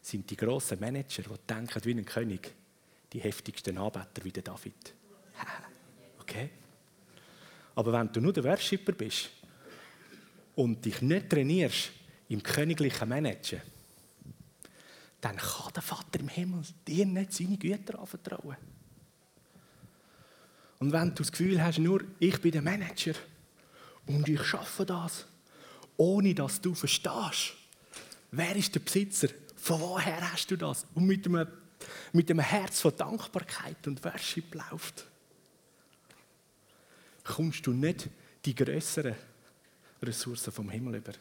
[0.00, 2.52] sind die grossen Manager, die denken wie ein König,
[3.12, 4.94] die heftigsten Anbeter wie der David.
[6.20, 6.50] okay?
[7.74, 9.30] Aber wenn du nur der Worshipper bist
[10.54, 11.90] und dich nicht trainierst
[12.28, 13.60] im königlichen Managen,
[15.20, 18.56] dann kann der Vater im Himmel dir nicht seine Güter anvertrauen.
[20.78, 23.14] Und wenn du das Gefühl hast, nur ich bin der Manager
[24.06, 25.26] und ich schaffe das,
[25.96, 27.52] ohne dass du verstehst,
[28.30, 30.86] wer ist der Besitzer von woher hast du das?
[30.94, 31.46] Und mit einem,
[32.12, 35.04] mit einem Herz von Dankbarkeit und Worship läuft,
[37.24, 38.08] kommst du nicht
[38.46, 39.14] die größeren
[40.02, 41.12] Ressourcen vom Himmel über.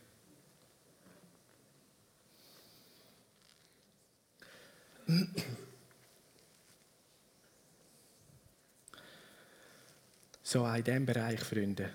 [10.44, 11.94] So auch in diesem Bereich, Freunde.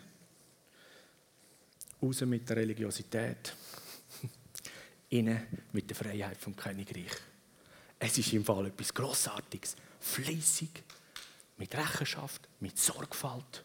[2.03, 3.55] Raus mit der Religiosität
[5.11, 7.13] innen mit der Freiheit vom Königreich.
[7.99, 10.71] Es ist im Fall etwas Grossartiges, fließig,
[11.57, 13.65] mit Rechenschaft, mit Sorgfalt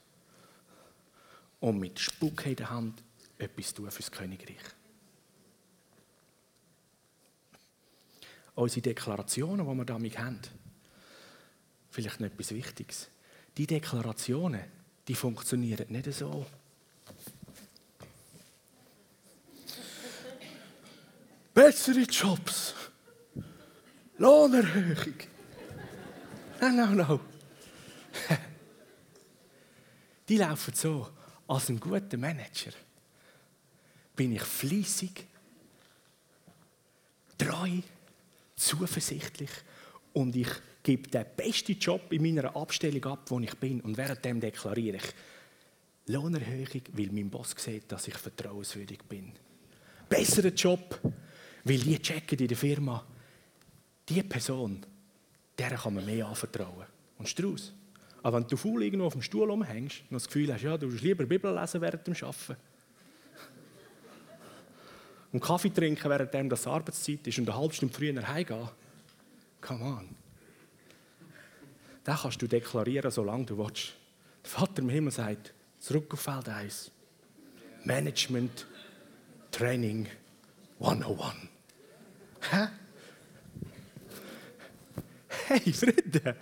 [1.60, 3.04] und mit Spuck in der Hand
[3.40, 4.58] etwas tun fürs Königreich.
[8.56, 10.40] Unsere Deklarationen, die wir damit haben,
[11.90, 13.10] vielleicht noch etwas Wichtiges.
[13.58, 14.64] Die Deklarationen,
[15.08, 16.46] die funktionieren nicht so.
[21.60, 22.74] bessere Jobs,
[24.18, 25.16] Lohnerhöhung.
[26.62, 27.20] Nein, nein, nein.
[30.30, 31.10] Die laufen so.
[31.48, 32.72] Als ein guter Manager
[34.20, 35.12] bin ich fließig,
[37.38, 37.70] treu,
[38.54, 39.50] zuversichtlich
[40.12, 40.50] und ich
[40.84, 43.80] gebe den besten Job in meiner Abstellung ab, wo ich bin.
[43.80, 49.32] Und währenddem deklariere ich Lohnerhöhung, weil mein Boss sieht, dass ich vertrauenswürdig bin.
[50.10, 51.00] Besseren Job,
[51.64, 53.08] weil die checken in der Firma,
[54.10, 54.86] diese Person,
[55.58, 56.88] der kann man mehr anvertrauen.
[57.18, 57.72] Und Strauß.
[58.24, 60.92] Aber wenn du faul irgendwo auf dem Stuhl umhängst und das Gefühl hast, ja, du
[60.92, 62.58] willst lieber Bibel lesen während dem Arbeiten.
[65.32, 68.70] Und Kaffee trinken, während das Arbeitszeit ist und eine halbe Stunde früher heimgehen.
[69.62, 70.16] Come on.
[72.04, 73.94] Das kannst du deklarieren, solange du willst.
[74.44, 76.92] Der Vater im Himmel sagt, zurück auf Feld 1.
[77.84, 78.66] Management,
[79.52, 80.08] Training,
[80.80, 81.36] 101.
[82.52, 82.68] Hä?
[85.48, 86.36] Hey, Freunde!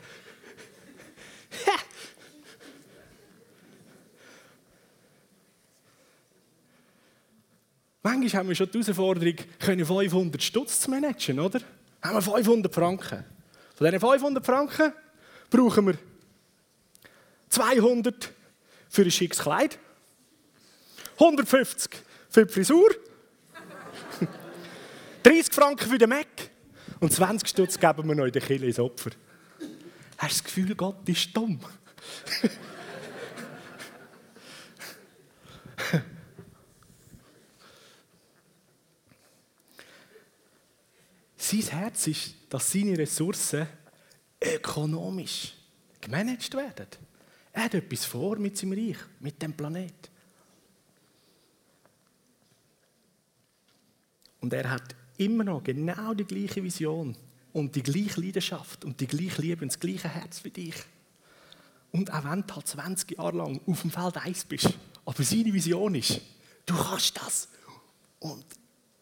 [8.08, 11.60] Manchmal haben wir schon die Herausforderung, können 500 Stutz zu managen, oder?
[12.02, 13.26] Haben wir 500 Franken.
[13.76, 14.94] Von diesen 500 Franken
[15.50, 15.98] brauchen wir
[17.50, 18.32] 200
[18.88, 19.78] für ein schickes Kleid,
[21.16, 21.92] 150
[22.30, 22.92] für die Frisur,
[25.24, 26.28] 30 Franken für den Mac
[27.02, 29.12] und 20 Stutz geben wir noch in der Kille ins Opfer.
[30.18, 31.60] Hast du das Gefühl, Gott ist dumm?
[41.48, 43.66] Sein Herz ist, dass seine Ressourcen
[44.44, 45.54] ökonomisch
[46.02, 46.88] gemanagt werden.
[47.54, 50.12] Er hat etwas vor mit seinem Reich, mit dem Planet.
[54.42, 57.16] Und er hat immer noch genau die gleiche Vision
[57.54, 60.76] und die gleiche Leidenschaft und die gleiche Liebe und das gleiche Herz wie dich.
[61.94, 64.74] Und auch wenn du halt 20 Jahre lang auf dem Feld 1 bist,
[65.06, 66.20] aber seine Vision ist,
[66.66, 67.48] du kannst das
[68.20, 68.44] und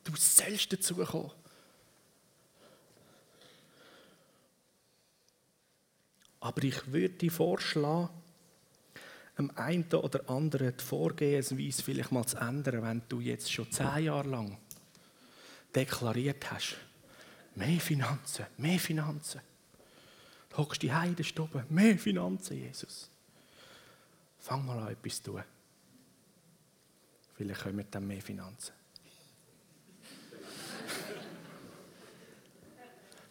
[0.04, 1.32] du sollst dazukommen.
[6.46, 8.10] Aber ich würde vorschlagen,
[9.38, 14.04] am einen oder anderen die Vorgehensweise vielleicht mal zu ändern, wenn du jetzt schon zehn
[14.04, 14.56] Jahre lang
[15.74, 16.76] deklariert hast,
[17.56, 19.42] mehr Finanzen, mehr Finanzen.
[20.52, 23.10] Du hockst die Heide oben, mehr Finanzen, Jesus.
[24.38, 25.44] Fang mal an, etwas zu tun.
[27.34, 28.72] Vielleicht kommen dann mehr Finanzen.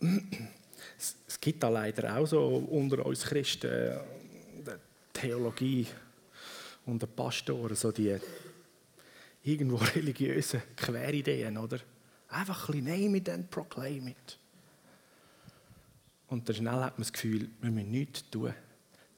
[0.00, 3.98] es gibt da leider auch so unter uns Christen äh,
[5.12, 5.86] Theologie
[6.86, 8.16] und Pastoren, so die
[9.42, 11.78] irgendwo religiösen Querideen, oder?
[12.28, 14.38] Einfach ein bisschen name it and proclaim it.
[16.28, 18.54] Und dann schnell hat man das Gefühl, wir müssen nichts tun.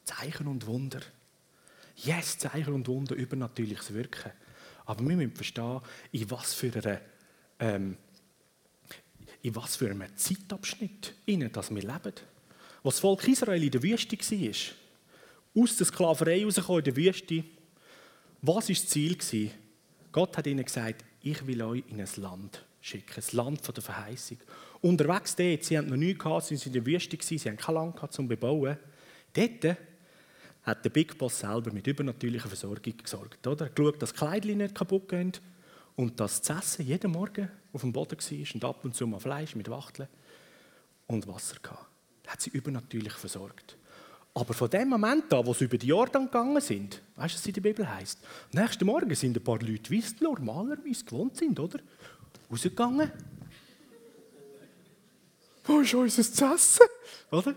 [0.03, 0.99] Zeichen und Wunder.
[1.95, 4.31] Yes, Zeichen und Wunder, übernatürliches Wirken.
[4.85, 5.79] Aber wir müssen verstehen,
[6.11, 6.99] in was für einer
[7.59, 7.97] ähm,
[9.43, 12.13] in was für einem Zeitabschnitt in das wir leben.
[12.81, 17.43] Was das Volk Israel in der Wüste war, aus der Sklaverei herausgekommen in der Wüste,
[18.41, 19.51] was war das Ziel?
[20.11, 24.37] Gott hat ihnen gesagt, ich will euch in ein Land schicken, ein Land der Verheißung.
[24.81, 27.75] Unterwegs dort, sie haben noch nichts gehabt, sie waren in der Wüste, sie haben kein
[27.75, 28.77] Land zum Bebauen.
[29.33, 29.77] Dort
[30.63, 33.45] hat der Big Boss selber mit übernatürlicher Versorgung gesorgt.
[33.45, 33.65] Oder?
[33.65, 35.33] Er hat geschaut, dass die Kleidchen nicht kaputt gehen
[35.95, 39.55] und das Essen jeden Morgen auf dem Boden war und ab und zu mal Fleisch
[39.55, 40.07] mit Wachteln
[41.07, 41.77] und Wasser hatte.
[42.23, 43.77] Er hat sie übernatürlich versorgt.
[44.35, 47.45] Aber von dem Moment an, wo sie über die Jordan gegangen sind, weißt du, was
[47.45, 48.19] in der Bibel heißt?
[48.51, 51.79] Nächsten Morgen sind ein paar Leute, wie es normalerweise gewohnt sind, oder?
[52.49, 53.11] Rausgegangen.
[55.65, 56.87] Wo ist unser zu essen?
[57.31, 57.53] Oder?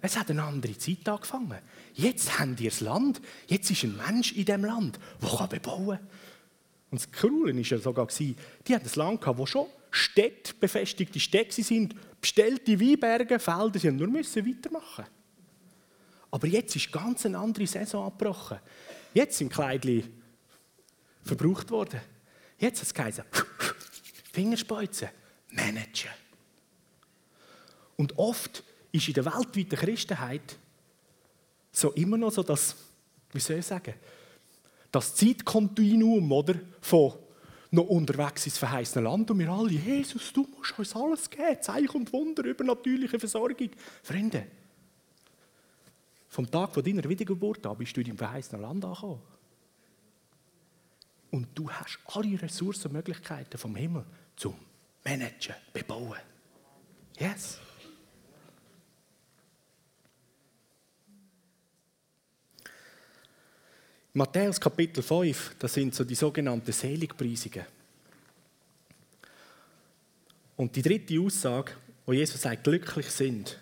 [0.00, 1.58] Es hat eine andere Zeit angefangen.
[1.94, 6.08] Jetzt haben die das Land, jetzt ist ein Mensch in dem Land, der bebauen kann.
[6.90, 8.36] Und das Coole war ja sogar, die
[8.74, 14.46] hatten ein Land, wo schon Städte, befestigte Städte sind, bestellte Weinberge, Felder, sie nur müssen
[14.46, 15.04] weitermachen.
[16.30, 18.58] Aber jetzt ist ganz eine andere Saison abgebrochen.
[19.14, 20.04] Jetzt sind Kleidli
[21.22, 22.00] verbraucht worden.
[22.58, 23.24] Jetzt hat es geheißen,
[24.32, 25.08] Fingerspeuzen,
[25.50, 26.10] managen.
[27.96, 30.56] Und oft ist in der weltweiten Christenheit
[31.72, 32.76] so immer noch so das,
[33.32, 33.94] wie soll ich sagen,
[34.90, 36.54] das Zeitkontinuum, oder?
[36.80, 37.14] Von
[37.70, 41.96] noch unterwegs ins verheißene Land und wir alle, Jesus, du musst uns alles geben, Zeichen
[41.96, 43.68] und Wunder, übernatürliche Versorgung.
[44.02, 44.46] Freunde,
[46.28, 49.20] vom Tag von deiner Wiedergeburt an bist du in deinem verheißenen Land angekommen.
[51.30, 54.54] Und du hast alle Ressourcen und Möglichkeiten vom Himmel zum
[55.04, 56.18] Managen, bebauen.
[57.18, 57.58] Yes.
[64.14, 67.64] Matthäus Kapitel 5, das sind so die sogenannten Seligpreisungen.
[70.56, 71.72] Und die dritte Aussage,
[72.04, 73.58] wo Jesus sagt, glücklich sind,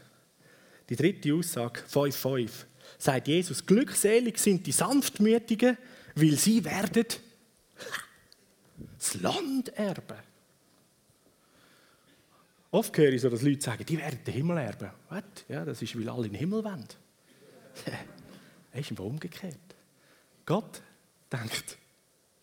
[0.89, 2.51] die dritte Aussage, 5,5,
[2.97, 5.77] sagt Jesus, glückselig sind die Sanftmütigen,
[6.14, 7.05] weil sie werden
[8.99, 10.16] das Land erben.
[12.70, 14.91] Oft höre ich so, dass Leute sagen, die werden den Himmel erben.
[15.09, 15.25] Was?
[15.49, 16.87] Ja, das ist, weil alle in den Himmel wollen.
[17.85, 17.95] Das
[18.85, 19.57] ist einfach umgekehrt.
[20.47, 20.80] Gott
[21.30, 21.76] denkt,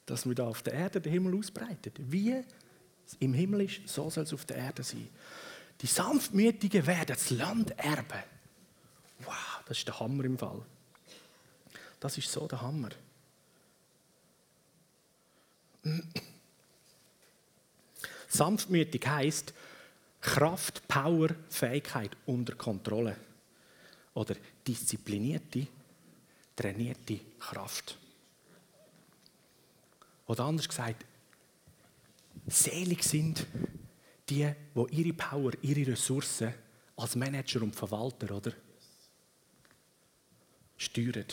[0.06, 1.96] dass wir da auf der Erde den Himmel ausbreitet.
[1.98, 5.10] Wie es im Himmel ist, so soll es auf der Erde sein.
[5.82, 8.24] Die Sanftmütigen werden das Land erben.
[9.20, 10.62] Wow, das ist der Hammer im Fall.
[12.00, 12.90] Das ist so der Hammer.
[18.28, 19.54] Sanftmütig heißt
[20.20, 23.16] Kraft, Power, Fähigkeit unter Kontrolle.
[24.14, 24.36] Oder
[24.68, 25.68] disziplinierte
[26.56, 27.98] trainierte Kraft.
[30.28, 31.06] Oder anders gesagt,
[32.48, 33.46] selig sind
[34.30, 36.54] die, die ihre Power, ihre Ressourcen
[36.96, 38.54] als Manager und Verwalter, oder?
[40.78, 41.26] Steuern.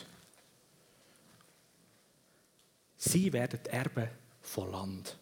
[2.96, 4.08] Sie werden Erben
[4.42, 5.16] von Land.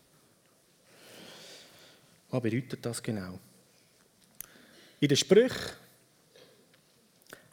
[2.31, 3.39] Was bedeutet das genau?
[5.01, 5.77] In den Sprüchen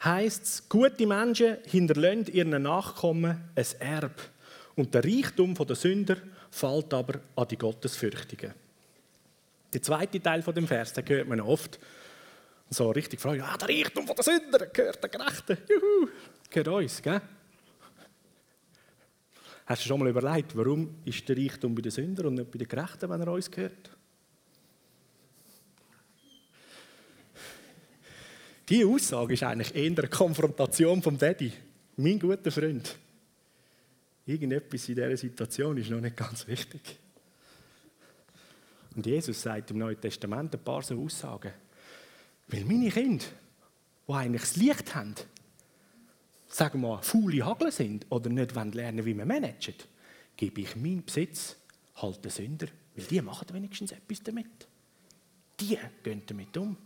[0.06, 4.20] heißt es, gute Menschen hinterlassen ihren Nachkommen ein Erb
[4.76, 6.16] und der Reichtum der Sünder
[6.50, 8.54] fällt aber an die Gottesfürchtigen.
[9.72, 11.78] Der zweite Teil von dem Vers, den hört man oft
[12.70, 16.08] so richtig fragen, ja, der Reichtum der Sünder gehört den Gerechten, juhu,
[16.50, 17.20] gehört uns, gell?
[19.66, 22.58] Hast du schon mal überlegt, warum ist der Reichtum bei den Sündern und nicht bei
[22.58, 23.90] den Gerechten, wenn er uns gehört?
[28.68, 31.52] Diese Aussage ist eigentlich eher eine Konfrontation vom Daddy,
[31.96, 32.96] mein guter Freund.
[34.26, 36.98] Irgendetwas in dieser Situation ist noch nicht ganz wichtig.
[38.96, 41.52] Und Jesus sagt im Neuen Testament ein paar so Aussagen.
[42.48, 43.24] Weil meine Kinder,
[44.08, 45.14] die eigentlich das Licht haben,
[46.48, 49.86] sagen wir mal, faule Hagel sind oder nicht lernen wie man managt,
[50.36, 51.56] gebe ich meinen Besitz
[51.96, 54.66] halt den Sünder, weil die machen wenigstens etwas damit.
[55.60, 56.76] Die gehen damit um.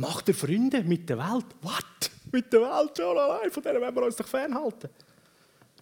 [0.00, 1.44] Macht ihr Freunde mit der Welt?
[1.60, 1.84] Was?
[2.32, 3.50] Mit der Welt schon allein?
[3.50, 4.88] Von der wollen wir uns doch fernhalten.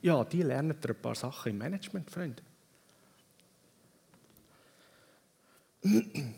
[0.03, 2.43] Ja, die lernen ein paar Sachen im Management, Freunde.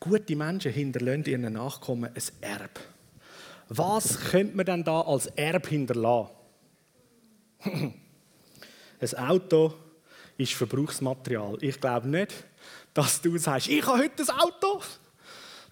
[0.00, 2.80] Gute Menschen hinterlassen ihren Nachkommen ein Erb.
[3.68, 6.30] Was könnte man denn da als Erb hinterlassen?
[7.62, 9.74] ein Auto
[10.38, 11.58] ist Verbrauchsmaterial.
[11.60, 12.32] Ich glaube nicht,
[12.94, 14.59] dass du sagst, ich habe heute ein Auto.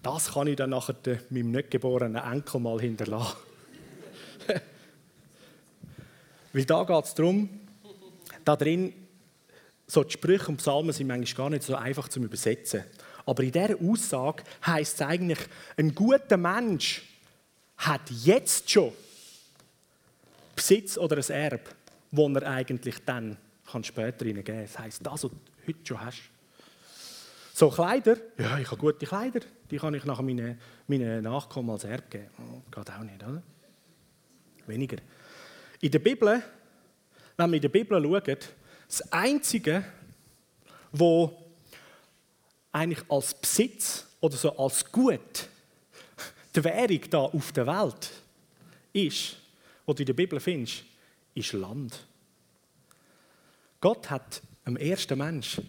[0.01, 0.95] Das kann ich dann nachher
[1.29, 3.37] meinem nicht geborenen Enkel mal hinterlassen.
[6.53, 7.49] Weil da geht es darum,
[8.45, 8.93] da drin,
[9.85, 12.83] so die Sprüche und Psalmen sind manchmal gar nicht so einfach zu übersetzen.
[13.25, 15.39] Aber in dieser Aussage heißt es eigentlich,
[15.77, 17.03] ein guter Mensch
[17.77, 18.93] hat jetzt schon
[20.55, 21.75] Besitz oder ein Erb,
[22.11, 23.37] wo er eigentlich dann
[23.71, 24.65] kann später ihnen geben kann.
[24.65, 25.31] Das heisst, das, was du
[25.67, 26.21] heute schon hast.
[27.53, 31.83] So Kleider, ja, ich habe gute Kleider, die kann ich nachher meinen, meinen Nachkommen als
[31.83, 32.29] Erb geben.
[32.71, 33.41] Geht auch nicht, oder?
[34.65, 34.97] Weniger.
[35.81, 36.43] In der Bibel,
[37.37, 38.37] wenn wir in der Bibel schauen,
[38.87, 39.85] das Einzige,
[40.91, 41.51] wo
[42.71, 45.47] eigentlich als Besitz oder so als Gut
[46.55, 48.11] die Währung da auf der Welt
[48.93, 49.37] ist,
[49.85, 50.83] was du in der Bibel findest,
[51.33, 52.05] ist Land.
[53.81, 55.61] Gott hat dem ersten Mensch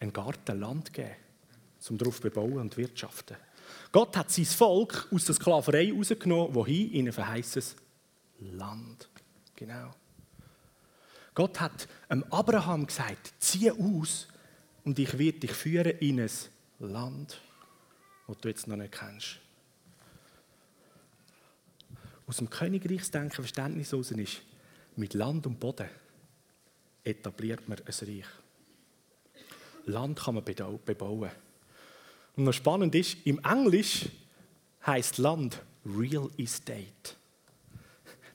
[0.00, 1.16] ein Garten Land gegeben,
[1.90, 3.36] um darauf zu bauen und wirtschaften.
[3.92, 6.92] Gott hat sein Volk aus der Sklaverei rausgenommen, wohin?
[6.92, 7.76] In ein verheißes
[8.40, 9.08] Land.
[9.56, 9.94] Genau.
[11.34, 11.88] Gott hat
[12.30, 14.28] Abraham gesagt, zieh aus
[14.84, 16.30] und ich werde dich führen in ein
[16.78, 17.40] Land,
[18.26, 19.40] das du jetzt noch nicht kennst.
[22.26, 24.42] Aus dem Königreichsdenken Verständnis heraus ist,
[24.96, 25.88] mit Land und Boden
[27.02, 28.26] etabliert man ein Reich.
[29.86, 31.30] Land kann man bebauen.
[32.36, 34.06] Und was spannend ist, im Englisch
[34.86, 37.14] heißt Land Real Estate.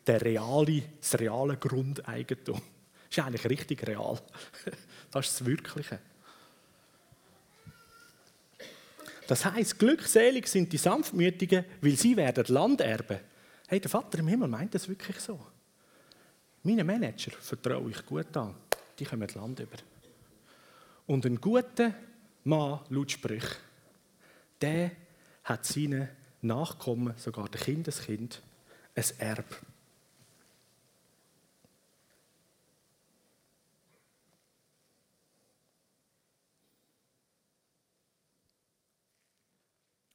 [0.05, 2.61] Der reale, das reale Grundeigentum.
[3.09, 4.19] Das ist eigentlich richtig real.
[5.11, 5.99] Das ist das Wirkliche.
[9.27, 13.19] Das heißt, glückselig sind die Sanftmütigen, weil sie werden Land erben.
[13.67, 15.39] Hey, der Vater im Himmel meint das wirklich so.
[16.63, 18.55] Meinen Manager vertraue ich gut an.
[18.97, 19.77] Die kommen das Land über.
[21.05, 21.93] Und ein guter
[22.43, 23.45] Mann, laut Sprüch,
[24.61, 24.91] der
[25.43, 26.09] hat seinen
[26.41, 28.41] Nachkommen, sogar der Kindeskind,
[28.95, 29.61] ein Erb.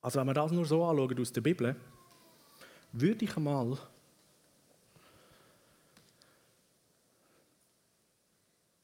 [0.00, 1.74] Also wenn wir das nur so anschauen aus der Bibel,
[2.92, 3.78] würde ich einmal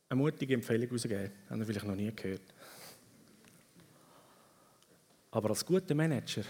[0.08, 1.30] eine mutige Empfehlung herausgeben.
[1.48, 2.42] Haben Sie vielleicht noch nie gehört.
[5.30, 6.42] Aber als guter Manager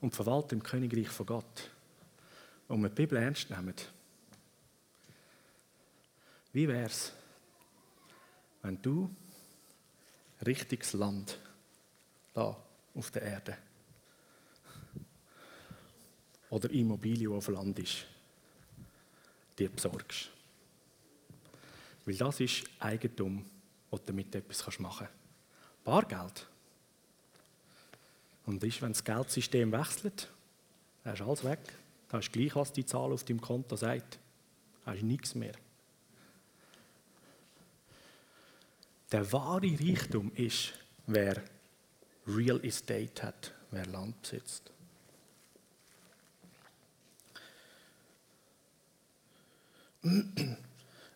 [0.00, 1.70] und Verwalter im Königreich von Gott,
[2.66, 3.74] und wir die Bibel ernst nehmen,
[6.52, 7.12] wie wäre es,
[8.62, 9.14] wenn du
[10.46, 11.38] richtiges Land
[12.32, 12.56] da
[12.94, 13.58] auf der Erde
[16.50, 18.06] oder Immobilie, die auf Land ist,
[19.58, 20.30] dir besorgst.
[22.04, 23.44] Weil das ist Eigentum,
[23.90, 25.84] wo du damit etwas machen kannst.
[25.84, 26.46] Bargeld.
[28.46, 30.28] Und ist, wenn das Geldsystem wechselt,
[31.02, 31.60] dann ist alles weg.
[32.08, 34.18] Da ist gleich, was die Zahl auf deinem Konto sagt.
[34.84, 35.54] Da hast nichts mehr.
[39.10, 40.72] Der wahre Reichtum ist,
[41.06, 41.42] wer
[42.26, 44.70] Real Estate hat, wer Land besitzt.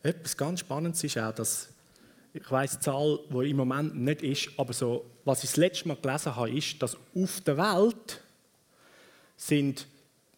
[0.02, 1.68] Etwas ganz Spannendes ist auch, dass
[2.32, 5.88] ich weiß die Zahl, die im Moment nicht ist, aber so, was ich das letzte
[5.88, 8.22] Mal gelesen habe, ist, dass auf der Welt
[9.36, 9.86] sind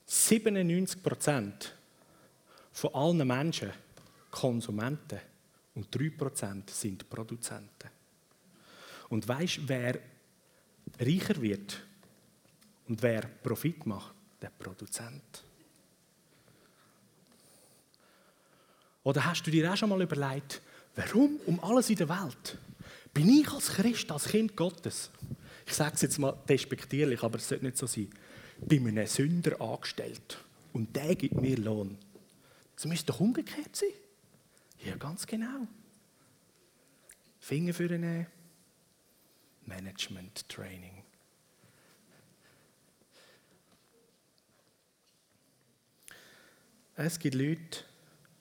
[0.05, 1.76] 97 Prozent
[2.72, 3.70] von allen Menschen
[4.32, 5.20] Konsumenten
[5.76, 7.88] und 3 Prozent sind Produzenten.
[9.11, 10.01] Und weißt, wer
[10.99, 11.80] reicher wird
[12.88, 14.12] und wer Profit macht?
[14.43, 15.45] Der Produzent.
[19.05, 20.61] Oder hast du dir auch schon mal überlegt,
[20.97, 22.59] warum um alles in der Welt
[23.13, 25.11] bin ich als Christ, als Kind Gottes,
[25.67, 28.09] ich sage es jetzt mal despektierlich, aber es sollte nicht so sein,
[28.61, 30.39] bin einem Sünder angestellt
[30.73, 31.99] und der gibt mir Lohn.
[32.77, 33.91] Das müsste doch umgekehrt sein.
[34.85, 35.67] Ja, ganz genau.
[37.39, 38.27] Finger für eine
[39.67, 41.03] Management Training.
[46.97, 47.85] Es gibt Leute,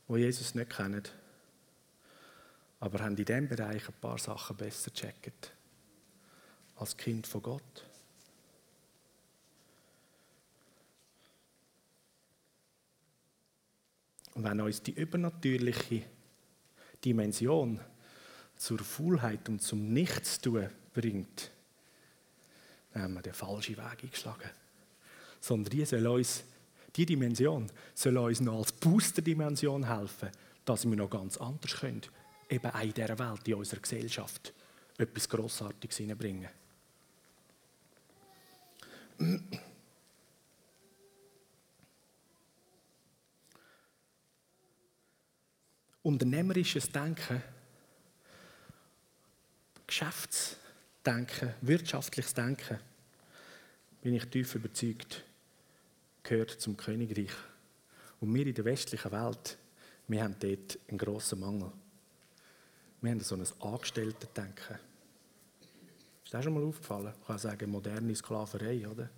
[0.10, 1.04] die Jesus nicht kennen,
[2.80, 5.54] aber haben in diesem Bereich ein paar Sachen besser gecheckt
[6.76, 7.86] als Kind von Gott.
[14.34, 16.04] Und wenn uns die übernatürliche
[17.04, 17.80] Dimension
[18.56, 21.52] zur Faulheit und zum Nichtstun bringt,
[22.94, 24.50] dann haben wir den falschen Weg eingeschlagen.
[25.42, 26.44] Sondern die soll uns
[26.96, 30.30] die Dimension soll uns noch als Booster-Dimension helfen,
[30.66, 32.02] dass wir noch ganz anders können,
[32.50, 34.54] eben auch in dieser Welt, in unserer Gesellschaft,
[34.98, 36.50] etwas Grossartiges hineinbringen.
[46.02, 47.44] Unternehmerisches Denken,
[49.86, 52.80] Geschäftsdenken, wirtschaftliches Denken,
[54.02, 55.24] bin ich tief überzeugt,
[56.24, 57.34] gehört zum Königreich.
[58.22, 59.58] Und wir in der westlichen Welt,
[60.08, 61.72] wir haben dort einen grossen Mangel.
[63.02, 64.78] Wir haben so ein Angestellten-Denken.
[66.26, 67.14] Ist das schon mal aufgefallen?
[67.22, 69.10] Ich kann sagen, moderne Sklaverei, oder?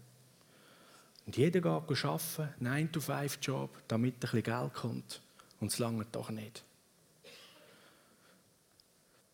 [1.25, 5.21] Und jeder geht arbeiten, 9-to-5-Job, damit ein bisschen Geld kommt.
[5.59, 6.63] Und es lange doch nicht.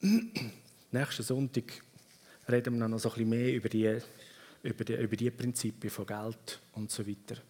[0.91, 1.83] Nächsten Sonntag
[2.47, 3.99] reden wir noch so ein bisschen mehr über die,
[4.63, 7.41] über die, über die Prinzipien von Geld und so weiter.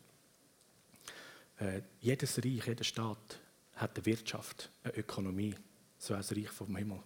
[1.60, 3.40] Äh, jedes Reich, jeder Staat
[3.76, 5.56] hat eine Wirtschaft, eine Ökonomie,
[5.98, 7.00] so als Reich vom Himmel.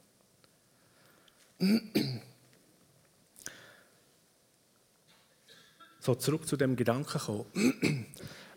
[6.00, 8.06] So zurück zu dem Gedanken kommen.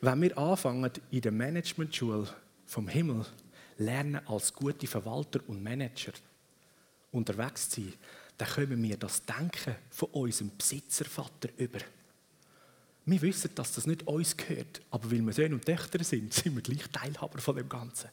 [0.01, 2.29] Wenn wir anfangen, in der Managementschule
[2.67, 3.27] vom Himmel
[3.79, 6.13] lernen, als gute Verwalter und Manager
[7.13, 7.95] unterwegs zu sein,
[8.39, 11.79] dann können wir das Denken von unserem Besitzervater über.
[13.07, 16.55] Wir wissen, dass das nicht uns gehört, aber weil wir Söhne und Töchter sind, sind
[16.55, 18.09] wir gleich Teilhaber von dem Ganzen.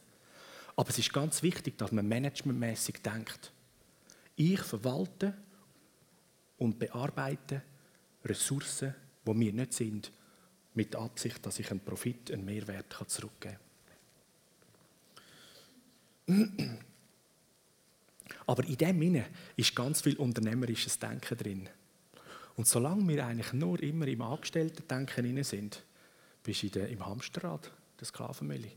[0.76, 3.52] Aber es ist ganz wichtig, dass man managementmäßig denkt.
[4.36, 5.36] Ich verwalte
[6.58, 7.62] und bearbeite
[8.24, 8.96] Ressourcen,
[9.26, 10.12] die mir nicht sind,
[10.74, 13.58] mit der Absicht, dass ich einen Profit, einen Mehrwert zurückgeben
[16.26, 16.80] kann.
[18.48, 21.70] Aber in dem Sinne ist ganz viel unternehmerisches Denken drin.
[22.56, 25.84] Und solange wir eigentlich nur immer im Angestellten-Denken sind,
[26.44, 28.72] bist du im Hamsterrad, der Sklavenmühle.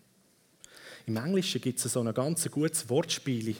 [1.07, 3.57] Im Englischen gibt es so ein ganz gutes Wortspiel.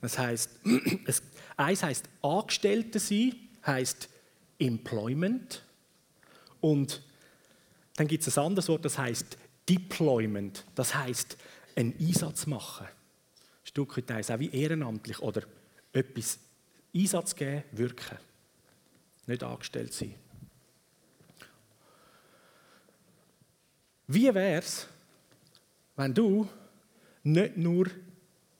[0.00, 0.50] Das heißt,
[1.56, 3.34] eins heißt Angestellte sein,
[3.66, 4.08] heißt
[4.58, 5.62] Employment.
[6.60, 7.02] Und
[7.96, 10.64] dann gibt es ein anderes Wort, das heißt Deployment.
[10.74, 11.36] Das heißt,
[11.74, 12.86] einen Einsatz machen.
[12.86, 12.92] Ein
[13.64, 15.42] Stück weit auch wie ehrenamtlich oder
[15.92, 16.38] etwas
[16.94, 18.18] Einsatz geben, wirken
[19.26, 20.14] nicht angestellt sein.
[24.06, 24.86] Wie wäre es,
[25.96, 26.48] wenn du
[27.26, 27.88] nicht nur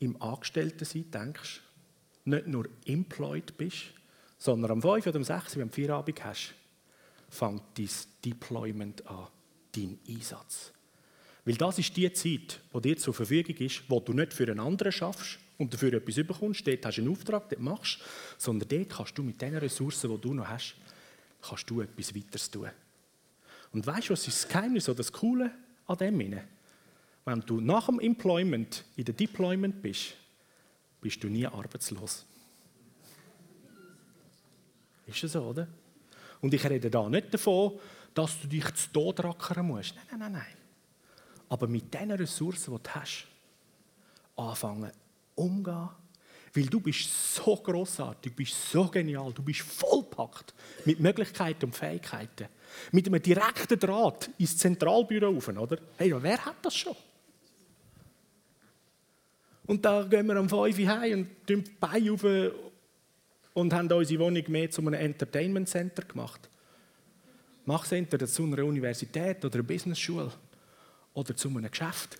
[0.01, 1.63] im Angestelltensein denkst,
[2.25, 3.85] nicht nur employed bist,
[4.39, 6.55] sondern am 5 oder am 6, wenn du Feierabend hast,
[7.29, 7.89] fängt dein
[8.25, 9.29] Deployment an,
[9.75, 10.73] dein Einsatz.
[11.45, 14.61] Weil das ist die Zeit, die dir zur Verfügung ist, wo du nicht für einen
[14.61, 17.99] anderen schaffst, und dafür etwas bekommst, dort hast du einen Auftrag, dort machst
[18.37, 20.75] sondern dort kannst du mit den Ressourcen, die du noch hast,
[21.41, 22.69] kannst du etwas weiteres tun.
[23.73, 25.51] Und weißt du, was ist das Geheimnis oder das Coole
[25.87, 26.41] an dem?
[27.27, 30.15] Wenn du nach dem Employment in der Deployment bist,
[31.01, 32.25] bist du nie arbeitslos.
[35.07, 35.67] Ist das so, oder?
[36.41, 37.81] Und ich rede da nicht davon,
[38.15, 39.95] dass du dich zu Tod rackern musst.
[39.97, 40.57] Nein, nein, nein, nein.
[41.49, 43.27] Aber mit den Ressourcen, die du hast,
[44.37, 44.93] anfangen
[45.35, 45.89] umgehen.
[46.55, 50.55] Weil du bist so großartig, du bist so genial, du bist vollpackt
[50.85, 52.47] mit Möglichkeiten und Fähigkeiten.
[52.93, 55.79] Mit einem direkten Draht ins Zentralbüro rauf, oder?
[55.99, 56.97] Hey, wer hat das schon?
[59.67, 62.25] Und da gehen wir am 5 Uhr heim und tun die Beine auf
[63.55, 66.49] und haben unsere Wohnung mehr zu einem Entertainment Center gemacht.
[67.65, 70.31] Mach es entweder zu einer Universität oder einer Business-Schule
[71.15, 72.19] oder zu einem Geschäft.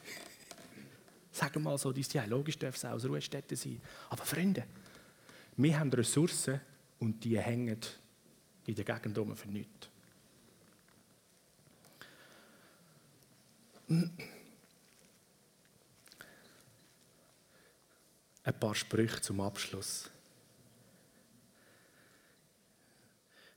[1.31, 3.81] Sagen wir mal so, ja, logisch darf es auch eine Ruhestätte sein.
[4.09, 4.65] Aber Freunde,
[5.57, 6.61] wir haben Ressourcen
[6.99, 7.79] und die hängen
[8.65, 9.89] in der Gegend um für nichts.
[18.47, 20.09] Ein paar Sprüche zum Abschluss.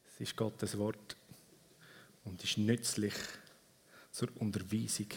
[0.08, 1.16] Es ist Gottes Wort
[2.26, 3.14] und ist nützlich
[4.10, 5.10] zur Unterweisung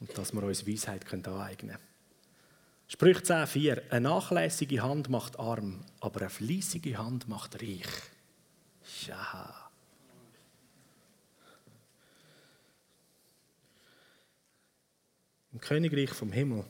[0.00, 1.78] und dass wir uns Weisheit aneignen können.
[2.88, 7.86] Sprüch 10,4 Eine nachlässige Hand macht arm, aber eine fleissige Hand macht reich.
[9.06, 9.70] Ja.
[15.52, 16.64] Im Königreich vom Himmel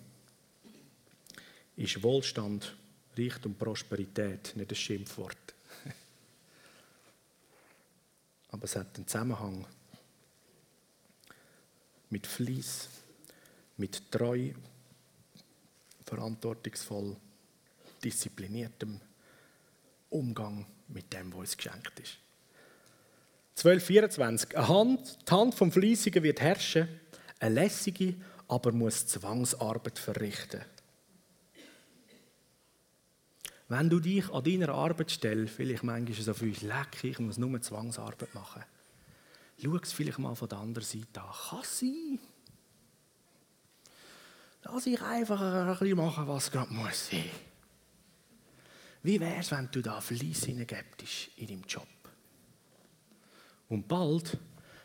[1.80, 2.76] ist Wohlstand,
[3.16, 5.54] Reichtum, Prosperität nicht ein Schimpfwort.
[8.50, 9.66] Aber es hat einen Zusammenhang
[12.10, 12.88] mit Fleiß,
[13.78, 14.52] mit treu,
[16.04, 17.16] verantwortungsvoll,
[18.04, 19.00] diszipliniertem
[20.10, 22.18] Umgang mit dem, was uns geschenkt ist.
[23.56, 24.56] 1224.
[24.56, 26.88] Eine Hand, die Hand vom Fleissigen wird herrschen,
[27.38, 28.16] eine lässige
[28.48, 30.62] aber muss Zwangsarbeit verrichten.
[33.70, 38.34] Wenn du dich an deiner Arbeitsstelle vielleicht manchmal so fühlst, leck, ich muss nur Zwangsarbeit
[38.34, 38.64] machen,
[39.62, 41.30] schau es vielleicht mal von der anderen Seite an.
[41.48, 42.18] Kann sein.
[44.64, 47.30] Lass ich einfach ein bisschen machen, was gerade muss sein.
[49.04, 51.86] Wie wäre es, wenn du da Fleiss hineingebst in deinem Job?
[53.68, 54.36] Und bald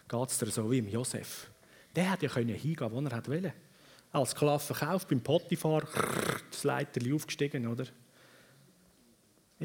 [0.08, 1.50] geht es dir so wie im Josef.
[1.96, 3.54] Der hätte ja hingehen wo er wollte.
[4.12, 5.88] Als Sklave verkauft, beim Potifar,
[6.52, 7.88] das Leiterli aufgestiegen, oder?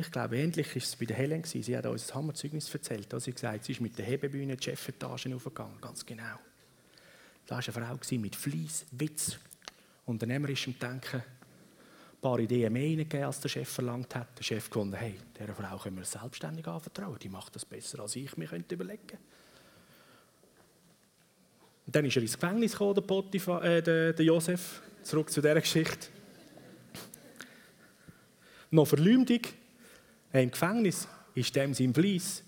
[0.00, 1.44] Ich glaube, ähnlich war es bei Helen.
[1.44, 3.08] Sie hat uns ein Hammerzeugnis erzählt.
[3.10, 6.38] Sie hat gesagt, sie ist mit der Hebebühne die Chefetage aufgegangen, ganz genau.
[7.46, 9.36] Da war eine Frau mit Fleiss, Witz,
[10.06, 11.16] unternehmerischem Denken.
[11.16, 14.38] Ein paar Ideen mehr hineingegeben, als der Chef verlangt hat.
[14.38, 17.18] Der Chef gefunden, hey, dieser Frau können wir selbstständig anvertrauen.
[17.18, 19.18] Die macht das besser, als ich mir könnte überlegen
[21.84, 24.80] Und dann ist er ins Gefängnis gekommen, der, Potiphar, äh, der, der Josef.
[25.02, 26.08] Zurück zu dieser Geschichte.
[28.70, 29.40] Noch Verleumdung
[30.32, 32.42] im Gefängnis ist dem sein Fleiss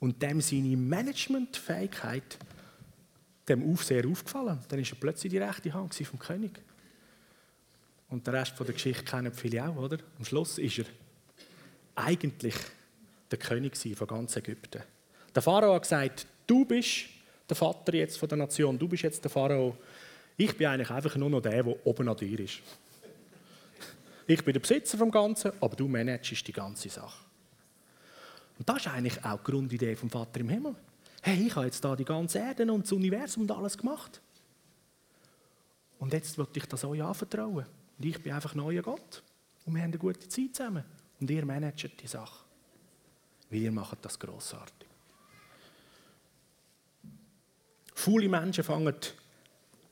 [0.00, 2.38] und dem seine Managementfähigkeit
[3.48, 4.58] dem Aufseher aufgefallen.
[4.68, 6.60] Dann ist er plötzlich die rechte Hand vom König.
[8.10, 9.98] Und der Rest der Geschichte kennen viele auch, oder?
[10.18, 10.84] Am Schluss ist er
[11.94, 12.54] eigentlich
[13.30, 14.82] der König von ganz Ägypten.
[15.34, 17.06] Der Pharao hat gesagt, du bist
[17.48, 19.76] der Vater jetzt von der Nation, du bist jetzt der Pharao.
[20.36, 22.60] Ich bin eigentlich einfach nur noch der, der oben an dir ist.
[24.26, 27.27] Ich bin der Besitzer vom Ganzen, aber du managst die ganze Sache.
[28.58, 30.74] Und das ist eigentlich auch die Grundidee vom Vater im Himmel.
[31.22, 34.20] Hey, ich habe jetzt da die ganze Erde und das Universum und alles gemacht.
[35.98, 37.66] Und jetzt wollte ich das euch anvertrauen.
[37.98, 39.22] Und ich bin einfach neuer Gott.
[39.64, 40.84] Und wir haben eine gute Zeit zusammen.
[41.20, 42.44] Und ihr managt die Sache.
[43.50, 44.88] Weil ihr das grossartig.
[47.94, 48.94] Viele Menschen fangen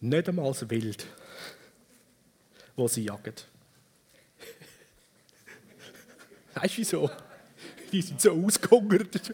[0.00, 1.06] nicht einmal das Wild,
[2.76, 3.34] wo sie jagen.
[6.54, 7.10] Weißt du wieso?
[7.93, 9.32] Die sind so ausgehungert.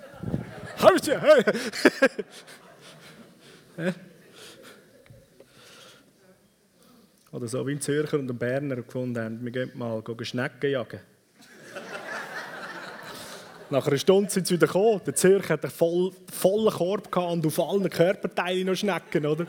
[7.32, 11.00] Oder so wie ein Zürcher und ein Berner gefunden haben, wir gehen mal Schnecken jagen.
[13.72, 15.00] Nach einer Stunde sind sie wieder gekommen.
[15.06, 19.46] Der Zürcher hat einen voll, vollen Korb und auf allen Körperteilen noch Schnecken, oder?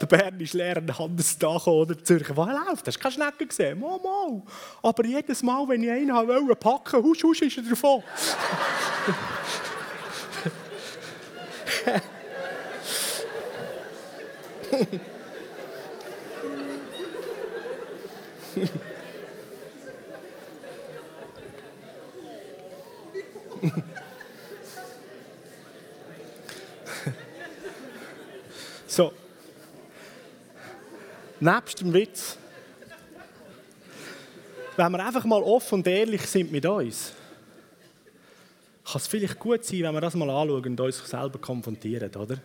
[0.00, 1.94] Der Bern ist leer der Hand da gekommen, oder?
[1.94, 2.86] Der Zürcher, was läuft?
[2.86, 3.78] Hast du keine Schnecken gesehen?
[3.78, 4.40] Mal, mal.
[4.82, 8.02] Aber jedes Mal, wenn ich einen wollte packen, husch, husch, ist er davon.
[28.86, 29.12] so.
[31.38, 32.38] Nebst dem Witz,
[34.76, 37.12] wenn wir einfach mal offen und ehrlich sind mit uns,
[38.84, 42.38] kann es vielleicht gut sein, wenn wir das mal anschauen und uns selber konfrontieren, oder?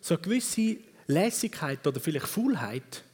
[0.00, 3.04] So eine gewisse Lässigkeit oder vielleicht Faulheit,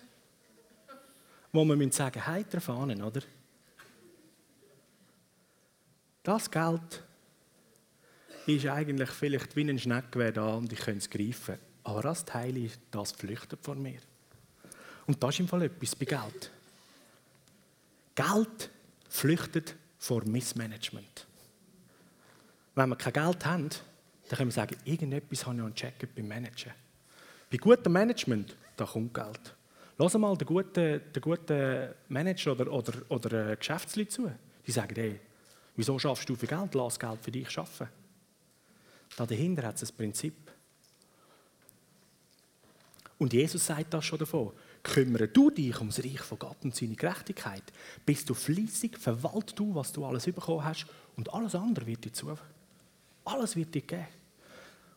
[1.52, 3.20] wo wir sagen, heiter Fahnen, oder?
[6.22, 7.02] Das Geld
[8.46, 11.58] ist eigentlich vielleicht wie ein Schneckgewehr da und ich könnte es greifen.
[11.84, 14.00] Aber das Teil, das flüchtet von mir.
[15.06, 16.50] Und das ist im Fall etwas bei Geld.
[18.14, 18.70] Geld
[19.08, 21.26] flüchtet vor Missmanagement.
[22.74, 23.68] Wenn wir kein Geld haben,
[24.28, 26.72] dann können wir sagen, irgendetwas habe ich einen Check beim Managen.
[27.50, 29.54] Bei gutem Management, da kommt Geld.
[29.98, 34.32] Lass mal den guten, den guten Manager oder, oder, oder Geschäftsleute zu.
[34.66, 35.20] Die sagen, hey,
[35.80, 36.74] wieso schaffst du für Geld?
[36.74, 37.88] Lass Geld für dich schaffen.
[39.16, 40.34] Da dahinter hat es ein Prinzip.
[43.16, 44.52] Und Jesus sagt das schon davon.
[44.82, 47.62] Kümmere du dich ums Reich von Gott und seine Gerechtigkeit.
[48.04, 52.12] Bist du fließig, verwalt du, was du alles bekommen hast und alles andere wird dir
[52.12, 52.34] zu.
[53.24, 54.06] Alles wird dir geben.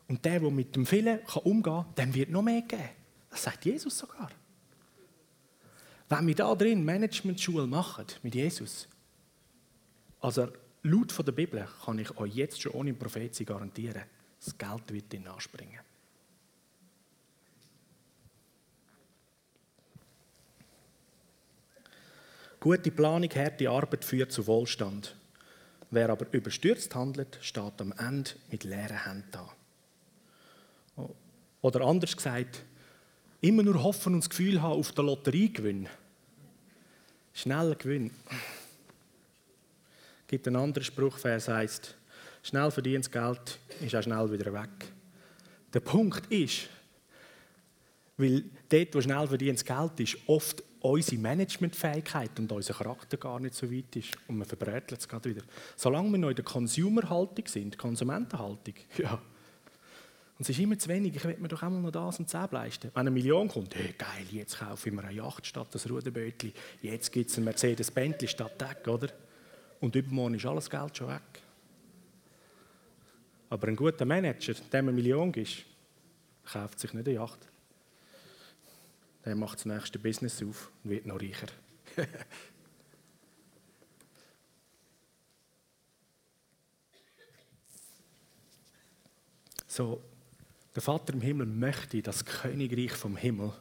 [0.08, 2.90] Und der, der mit dem vielen umgehen kann, dem wird noch mehr geben.
[3.30, 4.30] Das sagt Jesus sogar.
[6.10, 8.86] Wenn wir da drin Management-Schule machen mit Jesus,
[10.20, 10.48] also
[10.84, 14.02] laut von der Bibel kann ich euch jetzt schon ohne Prophetie garantieren,
[14.42, 15.80] das Geld wird ihn anspringen.
[22.60, 25.14] Gute Planung, harte Arbeit führt zu Wohlstand.
[25.90, 29.52] Wer aber überstürzt handelt, steht am Ende mit leeren Händen da.
[31.60, 32.62] Oder anders gesagt,
[33.40, 35.88] immer nur hoffen und das Gefühl haben auf den Lotteriegewinn.
[37.34, 38.10] Schneller Gewinn.
[40.26, 41.94] Gibt einen anderen Spruch, der heißt,
[42.42, 44.92] schnell verdientes Geld ist auch schnell wieder weg.
[45.72, 46.68] Der Punkt ist,
[48.16, 53.54] weil dort, wo schnell verdientes Geld ist, oft unsere Managementfähigkeit und unser Charakter gar nicht
[53.54, 54.16] so weit ist.
[54.28, 55.42] Und man verbrätelt es gerade wieder.
[55.76, 59.20] Solange wir noch in der Consumer-Haltung sind, Konsumentenhaltung, ja.
[60.36, 62.50] Und es ist immer zu wenig, ich will mir doch einmal noch das und das
[62.50, 62.90] leisten.
[62.92, 66.52] Wenn eine Million kommt, hey, geil, jetzt kaufe ich mir eine Yacht statt das Ruderbötli,
[66.82, 69.08] jetzt gibt es ein Mercedes-Bentley statt Deck, oder?
[69.80, 71.22] Und übermorgen ist alles Geld schon weg.
[73.50, 75.64] Aber ein guter Manager, dem eine Million ist,
[76.44, 77.48] kauft sich nicht eine Yacht
[79.24, 81.46] der macht das nächste Business auf und wird noch reicher.
[89.66, 90.02] so,
[90.74, 93.52] der Vater im Himmel möchte, dass das Königreich vom Himmel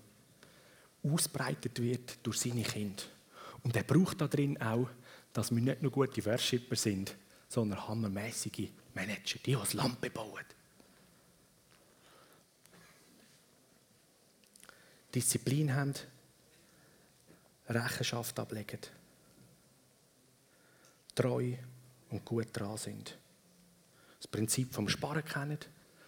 [1.03, 3.03] ausbreitet wird durch seine Kinder.
[3.63, 4.89] Und er braucht da drin auch,
[5.33, 7.15] dass wir nicht nur gute Worshipper sind,
[7.49, 10.45] sondern hammermäßige Manager, die das Land bauen.
[15.13, 15.93] Disziplin haben,
[17.69, 18.79] Rechenschaft ablegen,
[21.13, 21.53] treu
[22.09, 23.17] und gut dran sind.
[24.17, 25.59] Das Prinzip vom Sparen kennen,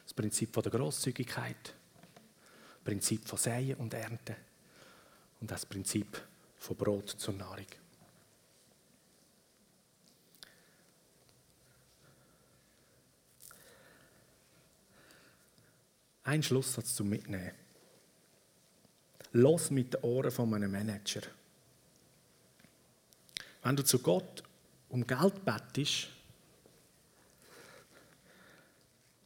[0.04, 4.36] das Prinzip von der Großzügigkeit, das Prinzip von Säen und Ernten
[5.42, 6.22] und das Prinzip
[6.58, 7.68] von Brot zur Nahrung.
[16.26, 17.52] Ein Schlusssatz zum Mitnehmen.
[19.32, 21.22] Los mit den Ohren von einem Manager.
[23.62, 24.44] Wenn du zu Gott
[24.90, 26.08] um Geld bettest,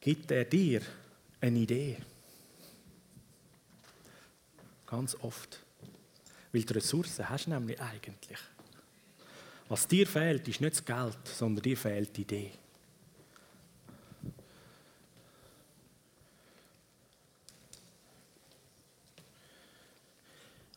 [0.01, 0.81] gibt er dir
[1.39, 1.97] eine Idee.
[4.85, 5.59] Ganz oft.
[6.51, 8.39] Weil die Ressourcen hast du nämlich eigentlich.
[9.69, 12.51] Was dir fehlt, ist nicht das Geld, sondern dir fehlt die Idee.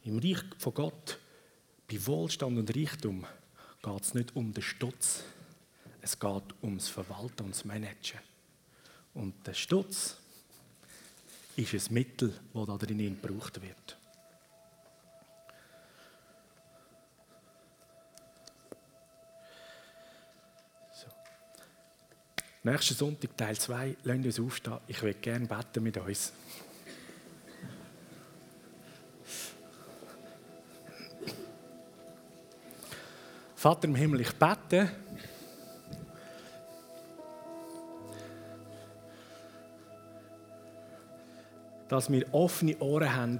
[0.04, 1.18] Im Reich von Gott,
[1.88, 3.24] bei Wohlstand und Reichtum,
[3.82, 5.22] geht es nicht um den Stutz.
[6.00, 8.20] Es geht ums Verwalten das Managen.
[9.14, 10.16] Und der Stutz
[11.54, 13.96] ist ein Mittel, das da drinnen gebraucht wird.
[20.92, 21.06] So.
[22.64, 24.78] Nächsten Sonntag, Teil 2, lasst uns aufstehen.
[24.88, 26.32] Ich würde gerne beten mit uns.
[33.62, 34.90] Vater im Himmel, ich bete,
[41.86, 43.38] dass wir offene Ohren haben,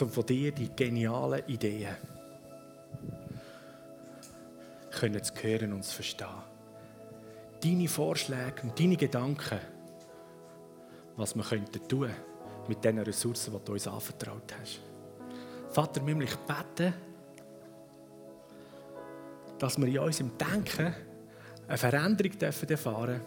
[0.00, 1.96] um von dir die genialen Ideen
[4.92, 6.28] können zu hören und zu verstehen.
[7.60, 9.58] Deine Vorschläge und deine Gedanken,
[11.16, 12.10] was wir könnten tun
[12.68, 14.78] mit den Ressourcen, die du uns anvertraut hast.
[15.72, 16.94] Vater, ich bete,
[19.58, 20.94] dass wir in unserem Denken
[21.66, 23.20] eine Veränderung dürfen erfahren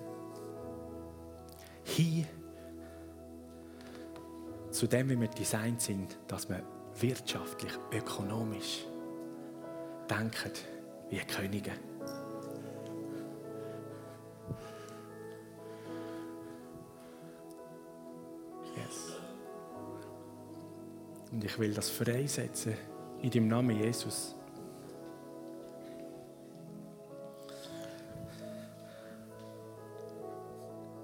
[1.84, 2.26] hin
[4.72, 6.64] zu dem, wie wir designt sind, dass wir
[7.00, 8.86] wirtschaftlich, ökonomisch
[10.10, 10.52] denken
[11.10, 11.72] wie Könige.
[18.76, 19.16] Yes.
[21.32, 22.74] Und ich will das freisetzen
[23.22, 24.36] in dem Namen Jesus.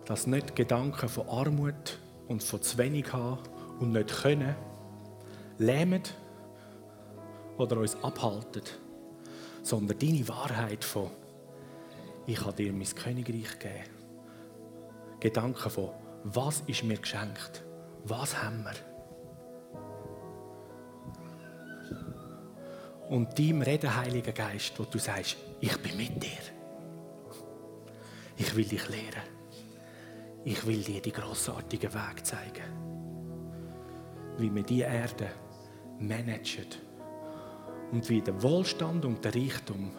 [0.07, 3.43] Dass nicht Gedanken von Armut und von zu wenig haben
[3.79, 4.55] und nicht können,
[5.59, 6.01] lähmen
[7.57, 8.63] oder uns abhalten,
[9.63, 11.11] sondern deine Wahrheit von
[12.25, 13.85] ich habe dir mein Königreich gegeben.
[15.19, 15.91] Gedanken von
[16.23, 17.63] was ist mir geschenkt,
[18.03, 18.75] was haben wir.
[23.09, 26.29] Und deinem Reden, Heiliger Geist, wo du sagst, ich bin mit dir.
[28.35, 29.36] Ich will dich lehren.
[30.47, 32.63] Ich will dir die grossartigen Weg zeigen.
[34.37, 35.27] Wie wir die Erde
[35.99, 36.67] managen.
[37.91, 39.91] Und wie der Wohlstand und der Reichtum,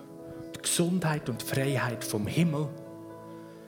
[0.57, 2.67] die Gesundheit und die Freiheit vom Himmel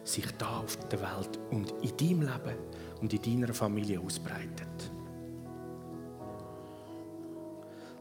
[0.05, 2.59] sich da auf der Welt und in deinem Leben
[3.03, 4.91] und in deiner Familie ausbreitet.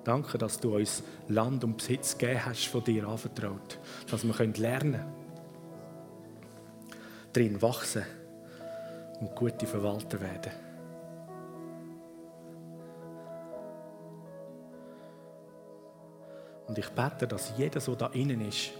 [0.05, 3.77] Danke, dass du uns Land und Besitz gegeben hast, von dir anvertraut,
[4.09, 5.13] dass wir lernen können,
[7.33, 8.05] drin wachsen
[9.19, 10.51] und gute Verwalter werden.
[16.67, 18.71] Und ich bete, dass jeder so da innen ist,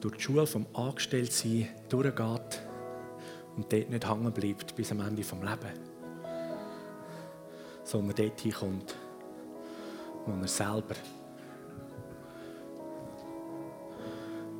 [0.00, 2.62] durch die Schule vom Angestelltsein durchgeht
[3.56, 5.80] und dort nicht hängen bleibt bis am Ende des Lebens,
[7.84, 8.94] sondern dort hinkommt,
[10.26, 10.94] wo er selber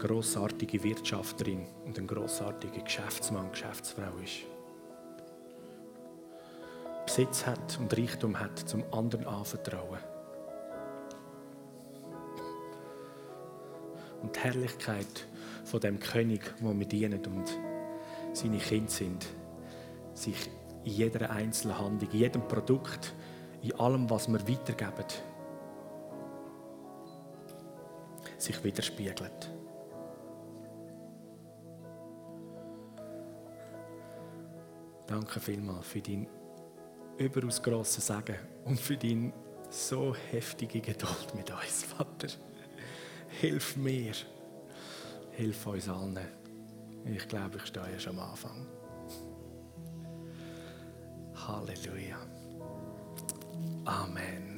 [0.05, 4.41] grossartige Wirtschafterin und ein grossartiger Geschäftsmann, Geschäftsfrau ist.
[7.07, 9.99] Besitz hat und Reichtum hat, zum anderen anvertrauen.
[14.21, 15.27] Und die Herrlichkeit
[15.65, 17.59] von dem König, wo wir dienen und
[18.35, 19.27] seine Kinder sind,
[20.13, 20.51] sich
[20.85, 23.15] in jeder einzelnen Handlung, in jedem Produkt,
[23.63, 25.07] in allem, was wir weitergeben,
[28.37, 29.54] sich widerspiegelt.
[35.07, 36.27] Danke vielmals für dein
[37.19, 39.33] überaus grossen Segen und für deine
[39.71, 42.29] so heftige Geduld mit uns, Vater.
[43.41, 44.13] Hilf mir,
[45.33, 46.19] hilf uns allen.
[47.05, 48.67] Ich glaube, ich stehe schon am Anfang.
[51.35, 52.19] Halleluja.
[53.85, 54.54] Amen.